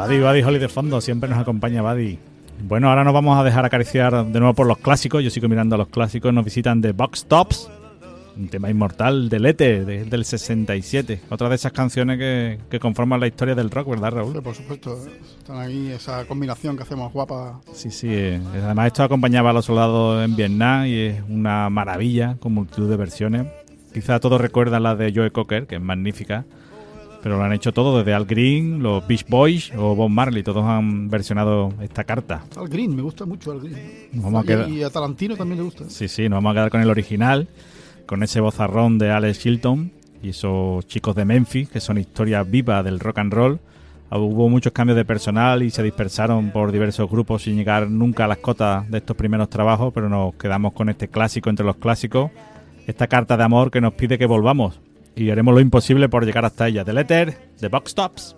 Buddy, 0.08 0.20
Buddy 0.22 0.41
Holly 0.43 0.60
de 0.60 0.70
fondo, 0.70 1.01
siempre 1.01 1.30
nos 1.30 1.38
acompaña 1.39 1.82
Buddy. 1.82 2.18
Bueno, 2.64 2.89
ahora 2.89 3.03
nos 3.03 3.14
vamos 3.14 3.38
a 3.38 3.43
dejar 3.43 3.66
acariciar 3.66 4.26
de 4.26 4.39
nuevo 4.39 4.53
por 4.53 4.66
los 4.68 4.78
clásicos. 4.78 5.24
Yo 5.24 5.30
sigo 5.30 5.47
mirando 5.49 5.76
a 5.76 5.78
los 5.78 5.89
clásicos. 5.89 6.34
Nos 6.34 6.45
visitan 6.45 6.80
de 6.82 6.91
Box 6.93 7.26
Tops, 7.26 7.70
un 8.38 8.47
tema 8.47 8.70
inmortal 8.70 9.28
del 9.30 9.45
Ete, 9.45 9.84
de- 9.86 10.05
del 10.05 10.24
67. 10.26 11.22
Otra 11.30 11.49
de 11.49 11.55
esas 11.55 11.72
canciones 11.74 12.18
que, 12.18 12.58
que 12.70 12.80
conforman 12.80 13.20
la 13.20 13.28
historia 13.28 13.53
del 13.53 13.70
rock, 13.70 13.89
¿verdad, 13.89 14.10
Sí, 14.12 14.16
Raúl? 14.16 14.41
por 14.43 14.55
supuesto. 14.55 14.97
Están 15.39 15.58
ahí 15.60 15.91
esa 15.91 16.26
combinación 16.26 16.78
que 16.78 16.84
hacemos 16.84 17.12
guapa. 17.12 17.60
Sí, 17.74 17.91
sí. 17.91 18.08
eh, 18.10 18.39
Además, 18.64 18.88
esto 18.88 19.03
acompañaba 19.03 19.49
a 19.49 19.53
los 19.53 19.66
soldados 19.66 20.24
en 20.24 20.36
Vietnam 20.36 20.86
y 20.88 20.93
es 20.99 21.22
una 21.30 21.70
maravilla 21.70 22.38
con 22.39 22.53
multitud 22.53 22.89
de 22.89 22.95
versiones. 22.97 23.45
Quizá 23.93 24.20
todos 24.20 24.39
recuerdan 24.39 24.84
la 24.84 24.95
de 24.95 25.12
Joe 25.14 25.32
Cocker, 25.32 25.68
que 25.68 25.76
es 25.76 25.82
magnífica. 25.82 26.45
Pero 27.28 27.39
lo 27.39 27.43
han 27.43 27.51
hecho 27.51 27.73
todo, 27.73 27.97
desde 27.97 28.13
Al 28.13 28.23
Green, 28.25 28.82
los 28.82 29.05
Beach 29.05 29.25
Boys 29.28 29.73
o 29.75 29.93
Bob 29.95 30.09
Marley. 30.09 30.43
Todos 30.43 30.63
han 30.63 31.09
versionado 31.09 31.73
esta 31.82 32.05
carta. 32.05 32.45
Al 32.55 32.69
Green, 32.69 32.95
me 32.95 33.01
gusta 33.01 33.25
mucho 33.25 33.51
Al 33.51 33.59
Green. 33.59 33.78
Vamos 34.13 34.39
a 34.41 34.45
y, 34.45 34.47
quedar- 34.47 34.69
y 34.69 34.82
a 34.82 34.89
Tarantino 34.89 35.36
también 35.36 35.57
le 35.57 35.65
gusta. 35.65 35.89
Sí, 35.89 36.07
sí, 36.07 36.30
nos 36.30 36.38
vamos 36.38 36.51
a 36.51 36.53
quedar 36.53 36.69
con 36.69 36.80
el 36.80 36.89
original, 36.89 37.49
con 38.05 38.23
ese 38.23 38.39
vozarrón 38.39 38.97
de 38.97 39.11
Alex 39.11 39.39
Chilton 39.39 39.91
y 40.23 40.30
esos 40.30 40.88
chicos 40.88 41.17
de 41.17 41.25
Memphis, 41.25 41.67
que 41.67 41.82
son 41.82 41.97
historias 41.97 42.49
vivas 42.49 42.86
del 42.86 42.97
rock 42.97 43.17
and 43.17 43.34
roll. 43.34 43.59
Hubo 44.09 44.47
muchos 44.47 44.71
cambios 44.71 44.95
de 44.95 45.03
personal 45.03 45.63
y 45.63 45.69
se 45.69 45.84
dispersaron 45.84 46.51
por 46.51 46.71
diversos 46.71 47.09
grupos 47.11 47.41
sin 47.43 47.57
llegar 47.57 47.89
nunca 47.91 48.23
a 48.23 48.30
las 48.30 48.38
cotas 48.38 48.89
de 48.89 48.99
estos 48.99 49.17
primeros 49.17 49.49
trabajos, 49.49 49.91
pero 49.93 50.07
nos 50.07 50.34
quedamos 50.36 50.71
con 50.71 50.88
este 50.88 51.09
clásico 51.09 51.49
entre 51.49 51.65
los 51.65 51.75
clásicos, 51.75 52.32
esta 52.88 53.07
carta 53.07 53.36
de 53.36 53.43
amor 53.43 53.69
que 53.69 53.82
nos 53.82 53.95
pide 53.95 54.17
que 54.17 54.25
volvamos 54.25 54.80
y 55.18 55.32
haremos 55.32 55.53
lo 55.53 55.59
imposible 55.59 56.09
por 56.09 56.26
llegar 56.26 56.45
hasta 56.45 56.68
ella. 56.68 56.84
The 56.86 56.93
Letter, 56.93 57.38
The 57.59 57.70
Box 57.70 57.95
Tops. 57.95 58.36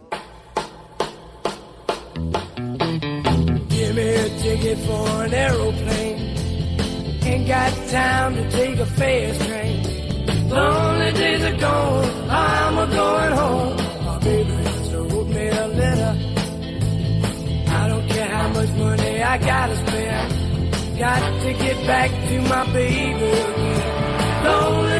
I 17.71 17.87
don't 17.87 18.07
care 18.09 18.27
how 18.27 18.47
much 18.49 18.69
money 18.71 19.21
I 19.21 19.37
gotta 19.37 19.75
spend. 19.75 20.97
Got 20.97 21.41
to 21.43 21.53
get 21.53 21.87
back 21.87 22.09
to 22.09 22.41
my 22.41 22.73
baby 22.73 23.25
again. 23.25 23.99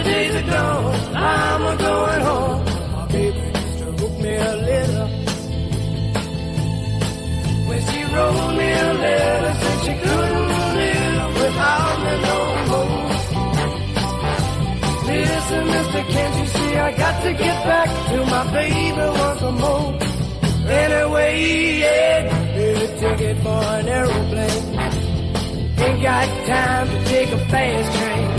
Days 0.04 0.39
I'm 1.22 1.62
a 1.66 1.76
going 1.78 2.22
home. 2.22 2.66
My 2.94 3.06
baby 3.12 3.42
just 3.54 4.02
wrote 4.02 4.18
me 4.22 4.34
a 4.36 4.56
letter. 4.56 5.08
When 7.68 7.82
she 7.88 8.00
wrote 8.14 8.52
me 8.60 8.68
a 8.72 8.94
letter, 9.06 9.54
said 9.62 9.80
she 9.86 9.94
couldn't 10.04 10.50
live 10.80 11.34
without 11.42 11.98
me 12.06 12.14
no 12.28 12.38
more. 12.72 13.10
Listen, 15.10 15.66
mister, 15.68 16.04
can't 16.14 16.36
you 16.40 16.48
see 16.48 16.76
I 16.78 16.92
got 16.96 17.24
to 17.24 17.32
get 17.34 17.58
back 17.66 17.90
to 18.12 18.18
my 18.26 18.44
baby 18.54 19.06
once 19.20 19.42
more? 19.60 19.88
Anyway, 20.70 21.80
yeah, 21.80 22.56
a 22.56 23.00
ticket 23.00 23.38
for 23.44 23.62
an 23.78 23.88
aeroplane. 23.88 24.80
Ain't 25.80 26.02
got 26.02 26.28
time 26.48 26.88
to 26.88 27.06
take 27.06 27.30
a 27.32 27.38
fast 27.50 27.98
train. 27.98 28.39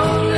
Lonely 0.00 0.29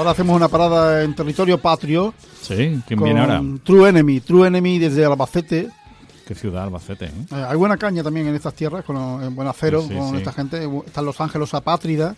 ahora 0.00 0.12
hacemos 0.12 0.34
una 0.34 0.48
parada 0.48 1.02
en 1.04 1.14
territorio 1.14 1.58
patrio 1.58 2.14
Sí, 2.40 2.80
¿quién 2.86 2.98
con 2.98 3.04
viene 3.04 3.20
ahora? 3.20 3.42
True 3.62 3.88
Enemy. 3.90 4.20
True 4.20 4.48
Enemy 4.48 4.78
desde 4.78 5.04
Albacete. 5.04 5.68
Qué 6.26 6.34
ciudad, 6.34 6.64
Albacete, 6.64 7.06
¿eh? 7.06 7.12
Eh, 7.32 7.44
hay 7.48 7.56
buena 7.56 7.76
caña 7.76 8.02
también 8.02 8.26
en 8.28 8.34
estas 8.34 8.54
tierras, 8.54 8.84
con 8.84 8.96
en 9.22 9.34
buen 9.34 9.46
acero, 9.46 9.82
Sí, 9.82 9.88
sí, 9.88 9.94
con 9.94 10.10
sí. 10.12 10.16
esta 10.16 10.32
gente. 10.32 10.68
Están 10.86 11.04
los 11.04 11.20
Ángelos 11.20 11.52
Apátrida 11.54 12.14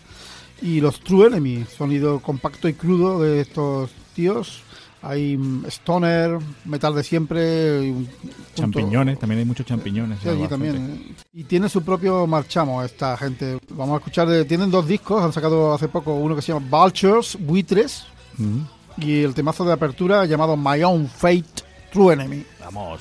y 0.60 0.80
los 0.80 1.00
True 1.00 1.26
Enemy, 1.26 1.64
sonido 1.76 2.20
compacto 2.20 2.68
y 2.68 2.74
crudo 2.74 3.20
de 3.20 3.40
estos 3.40 3.90
tíos. 4.14 4.62
Hay 5.02 5.36
mm, 5.36 5.64
stoner, 5.66 6.38
metal 6.64 6.94
de 6.94 7.02
siempre. 7.02 7.84
y 7.86 7.90
un 7.90 8.04
punto- 8.04 8.52
Champiñones, 8.54 9.18
también 9.18 9.40
hay 9.40 9.44
muchos 9.44 9.66
champiñones. 9.66 10.20
Sí, 10.20 10.28
en 10.28 10.34
allí 10.34 10.42
Albacete. 10.44 10.72
también. 10.72 11.06
eh. 11.10 11.14
Y 11.34 11.44
tiene 11.44 11.68
su 11.68 11.82
propio 11.82 12.26
marchamo 12.26 12.82
esta 12.82 13.16
gente. 13.16 13.58
Vamos 13.70 13.94
a 13.94 13.98
escuchar, 13.98 14.28
de- 14.28 14.44
tienen 14.44 14.70
dos 14.70 14.86
discos, 14.86 15.22
han 15.22 15.32
sacado 15.32 15.74
hace 15.74 15.88
poco 15.88 16.14
uno 16.14 16.36
que 16.36 16.42
se 16.42 16.52
llama 16.52 16.66
Vultures, 16.70 17.36
Buitres, 17.40 18.04
Mm, 18.38 18.60
y 18.98 19.22
el 19.22 19.34
temazo 19.34 19.64
de 19.64 19.72
apertura 19.72 20.24
llamado 20.24 20.56
My 20.56 20.82
Own 20.84 21.06
Fate, 21.08 21.44
True 21.92 22.14
Enemy. 22.14 22.44
Vamos. 22.60 23.00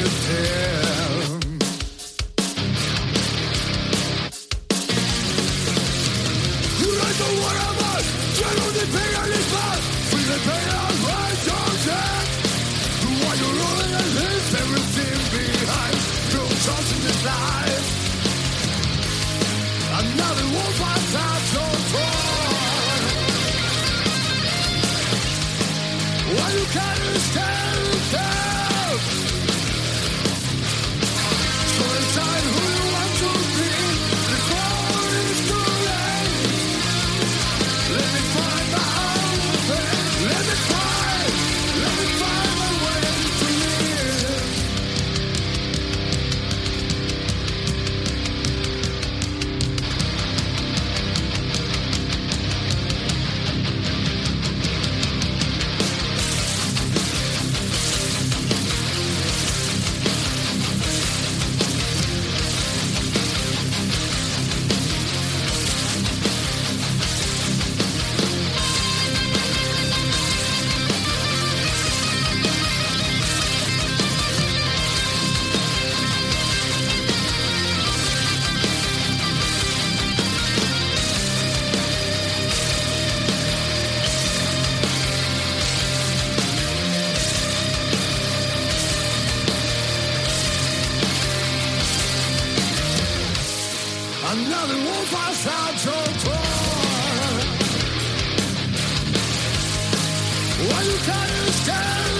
Well, 100.61 100.85
you 100.85 100.97
can't 100.99 101.53
stand. 101.53 102.10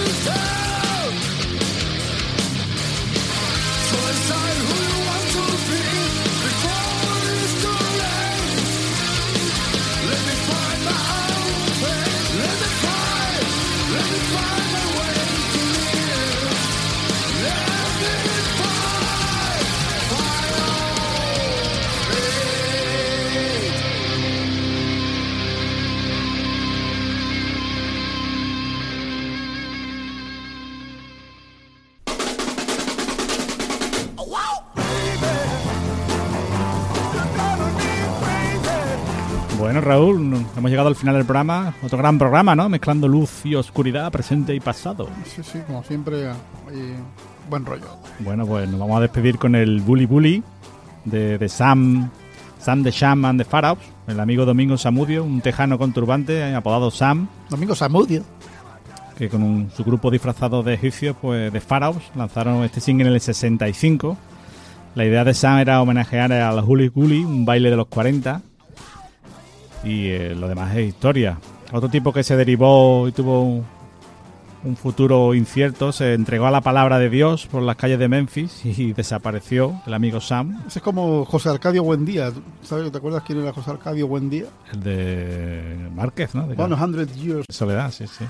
Llegado 40.82 40.88
al 40.88 40.96
final 40.96 41.14
del 41.14 41.24
programa. 41.24 41.74
Otro 41.82 41.98
gran 41.98 42.18
programa, 42.18 42.54
¿no? 42.54 42.68
Mezclando 42.68 43.06
luz 43.08 43.44
y 43.44 43.54
oscuridad, 43.54 44.10
presente 44.10 44.54
y 44.54 44.60
pasado. 44.60 45.08
Sí, 45.24 45.42
sí, 45.42 45.58
como 45.66 45.82
siempre, 45.84 46.28
ahí, 46.28 46.94
buen 47.48 47.64
rollo. 47.64 47.86
Bueno, 48.20 48.46
pues 48.46 48.68
nos 48.68 48.80
vamos 48.80 48.96
a 48.98 49.00
despedir 49.00 49.38
con 49.38 49.54
el 49.54 49.80
Bully 49.80 50.06
Bully 50.06 50.42
de, 51.04 51.38
de 51.38 51.48
Sam, 51.48 52.10
Sam 52.58 52.82
de 52.82 52.90
Sham 52.90 53.24
and 53.24 53.40
the 53.40 53.44
Pharaohs, 53.44 53.80
el 54.06 54.18
amigo 54.20 54.44
Domingo 54.44 54.76
Samudio, 54.76 55.24
un 55.24 55.40
tejano 55.40 55.78
con 55.78 55.92
turbante 55.92 56.38
eh, 56.38 56.54
apodado 56.54 56.90
Sam, 56.90 57.28
Domingo 57.50 57.74
Samudio. 57.74 58.22
que 59.18 59.28
con 59.28 59.42
un- 59.42 59.70
su 59.70 59.84
grupo 59.84 60.10
disfrazado 60.10 60.62
de 60.62 60.74
egipcios, 60.74 61.16
pues 61.20 61.52
de 61.52 61.60
Pharaohs, 61.60 62.02
lanzaron 62.16 62.64
este 62.64 62.80
single 62.80 63.08
en 63.08 63.14
el 63.14 63.20
65. 63.20 64.16
La 64.94 65.04
idea 65.04 65.24
de 65.24 65.32
Sam 65.34 65.58
era 65.58 65.80
homenajear 65.80 66.32
al 66.32 66.62
Huli 66.64 66.88
Guli, 66.88 67.24
un 67.24 67.44
baile 67.44 67.70
de 67.70 67.76
los 67.76 67.86
40. 67.86 68.42
Y 69.84 70.08
eh, 70.08 70.34
lo 70.34 70.48
demás 70.48 70.76
es 70.76 70.88
historia. 70.88 71.38
Otro 71.72 71.88
tipo 71.88 72.12
que 72.12 72.22
se 72.22 72.36
derivó 72.36 73.08
y 73.08 73.12
tuvo 73.12 73.42
un, 73.42 73.64
un 74.64 74.76
futuro 74.76 75.34
incierto 75.34 75.92
se 75.92 76.14
entregó 76.14 76.46
a 76.46 76.50
la 76.50 76.60
palabra 76.60 76.98
de 76.98 77.10
Dios 77.10 77.46
por 77.46 77.62
las 77.62 77.76
calles 77.76 77.98
de 77.98 78.08
Memphis 78.08 78.64
y 78.64 78.92
desapareció 78.92 79.80
el 79.86 79.94
amigo 79.94 80.20
Sam, 80.20 80.62
Ese 80.66 80.78
es 80.78 80.82
como 80.82 81.24
José 81.24 81.48
Arcadio 81.50 81.82
Buendía. 81.82 82.32
¿Sabes? 82.62 82.90
¿Te 82.90 82.98
acuerdas 82.98 83.22
quién 83.26 83.40
era 83.40 83.52
José 83.52 83.70
Arcadio 83.70 84.06
Buendía? 84.06 84.46
el 84.72 84.82
de 84.82 85.88
Márquez, 85.94 86.34
¿no? 86.34 86.46
De 86.46 86.56
100 86.56 87.06
Years. 87.14 87.46
Soledad, 87.50 87.90
sí, 87.90 88.06
sí. 88.06 88.24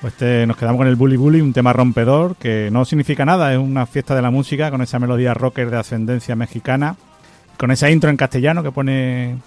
Pues 0.00 0.12
este, 0.12 0.46
nos 0.46 0.56
quedamos 0.56 0.78
con 0.78 0.86
el 0.86 0.96
Bully 0.96 1.16
Bully, 1.16 1.40
un 1.40 1.52
tema 1.52 1.72
rompedor 1.72 2.36
que 2.36 2.68
no 2.70 2.84
significa 2.84 3.24
nada, 3.24 3.52
es 3.52 3.58
una 3.58 3.86
fiesta 3.86 4.14
de 4.14 4.20
la 4.20 4.30
música 4.30 4.70
con 4.70 4.82
esa 4.82 4.98
melodía 4.98 5.32
rocker 5.32 5.70
de 5.70 5.78
ascendencia 5.78 6.36
mexicana, 6.36 6.96
con 7.58 7.70
esa 7.70 7.90
intro 7.90 8.10
en 8.10 8.16
castellano 8.16 8.62
que 8.62 8.70
pone 8.70 9.38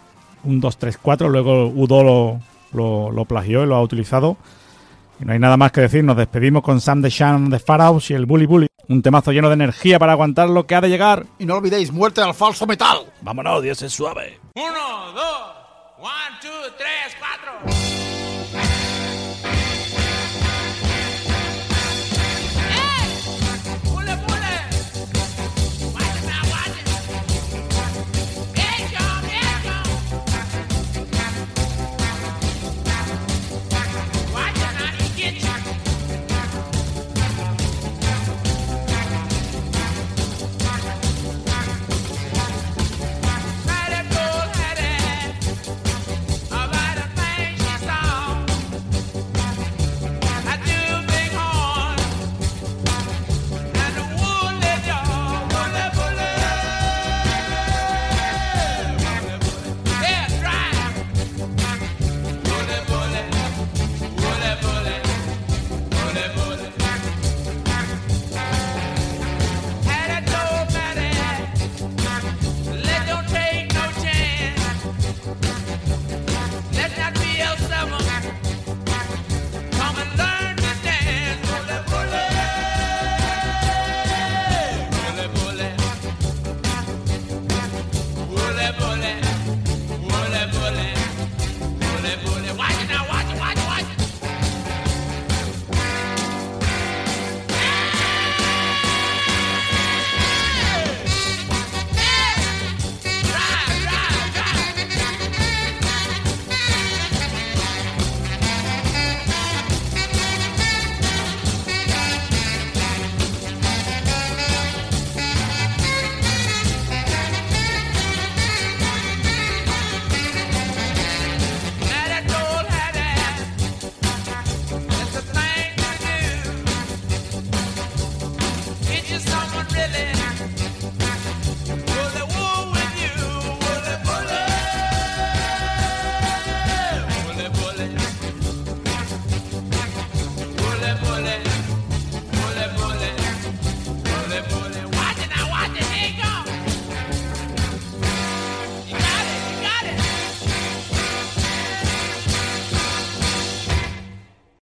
un 0.47 0.59
2, 0.61 0.77
3, 0.77 0.97
4, 1.01 1.29
luego 1.29 1.67
Udo 1.67 2.03
lo, 2.03 2.39
lo, 2.73 3.11
lo 3.11 3.25
plagió 3.25 3.63
y 3.63 3.67
lo 3.67 3.75
ha 3.75 3.81
utilizado. 3.81 4.37
Y 5.19 5.25
no 5.25 5.33
hay 5.33 5.39
nada 5.39 5.57
más 5.57 5.71
que 5.71 5.81
decir, 5.81 6.03
nos 6.03 6.15
despedimos 6.15 6.61
con 6.61 6.79
Sam 6.79 7.01
de 7.01 7.09
Shan 7.09 7.49
de 7.49 7.59
Pharaohs 7.59 8.11
y 8.11 8.13
el 8.13 8.25
Bully 8.25 8.45
Bully, 8.45 8.67
un 8.87 9.01
temazo 9.01 9.31
lleno 9.31 9.49
de 9.49 9.55
energía 9.55 9.99
para 9.99 10.13
aguantar 10.13 10.49
lo 10.49 10.65
que 10.65 10.75
ha 10.75 10.81
de 10.81 10.89
llegar. 10.89 11.25
Y 11.39 11.45
no 11.45 11.55
olvidéis, 11.55 11.91
muerte 11.91 12.21
al 12.21 12.33
falso 12.33 12.65
metal. 12.65 12.99
Vámonos, 13.21 13.61
Dios 13.63 13.81
es 13.81 13.91
suave. 13.91 14.39
Uno, 14.55 15.13
dos, 15.13 15.55
one, 15.99 16.37
two, 16.41 16.73
tres, 16.77 17.17
cuatro. 17.19 17.77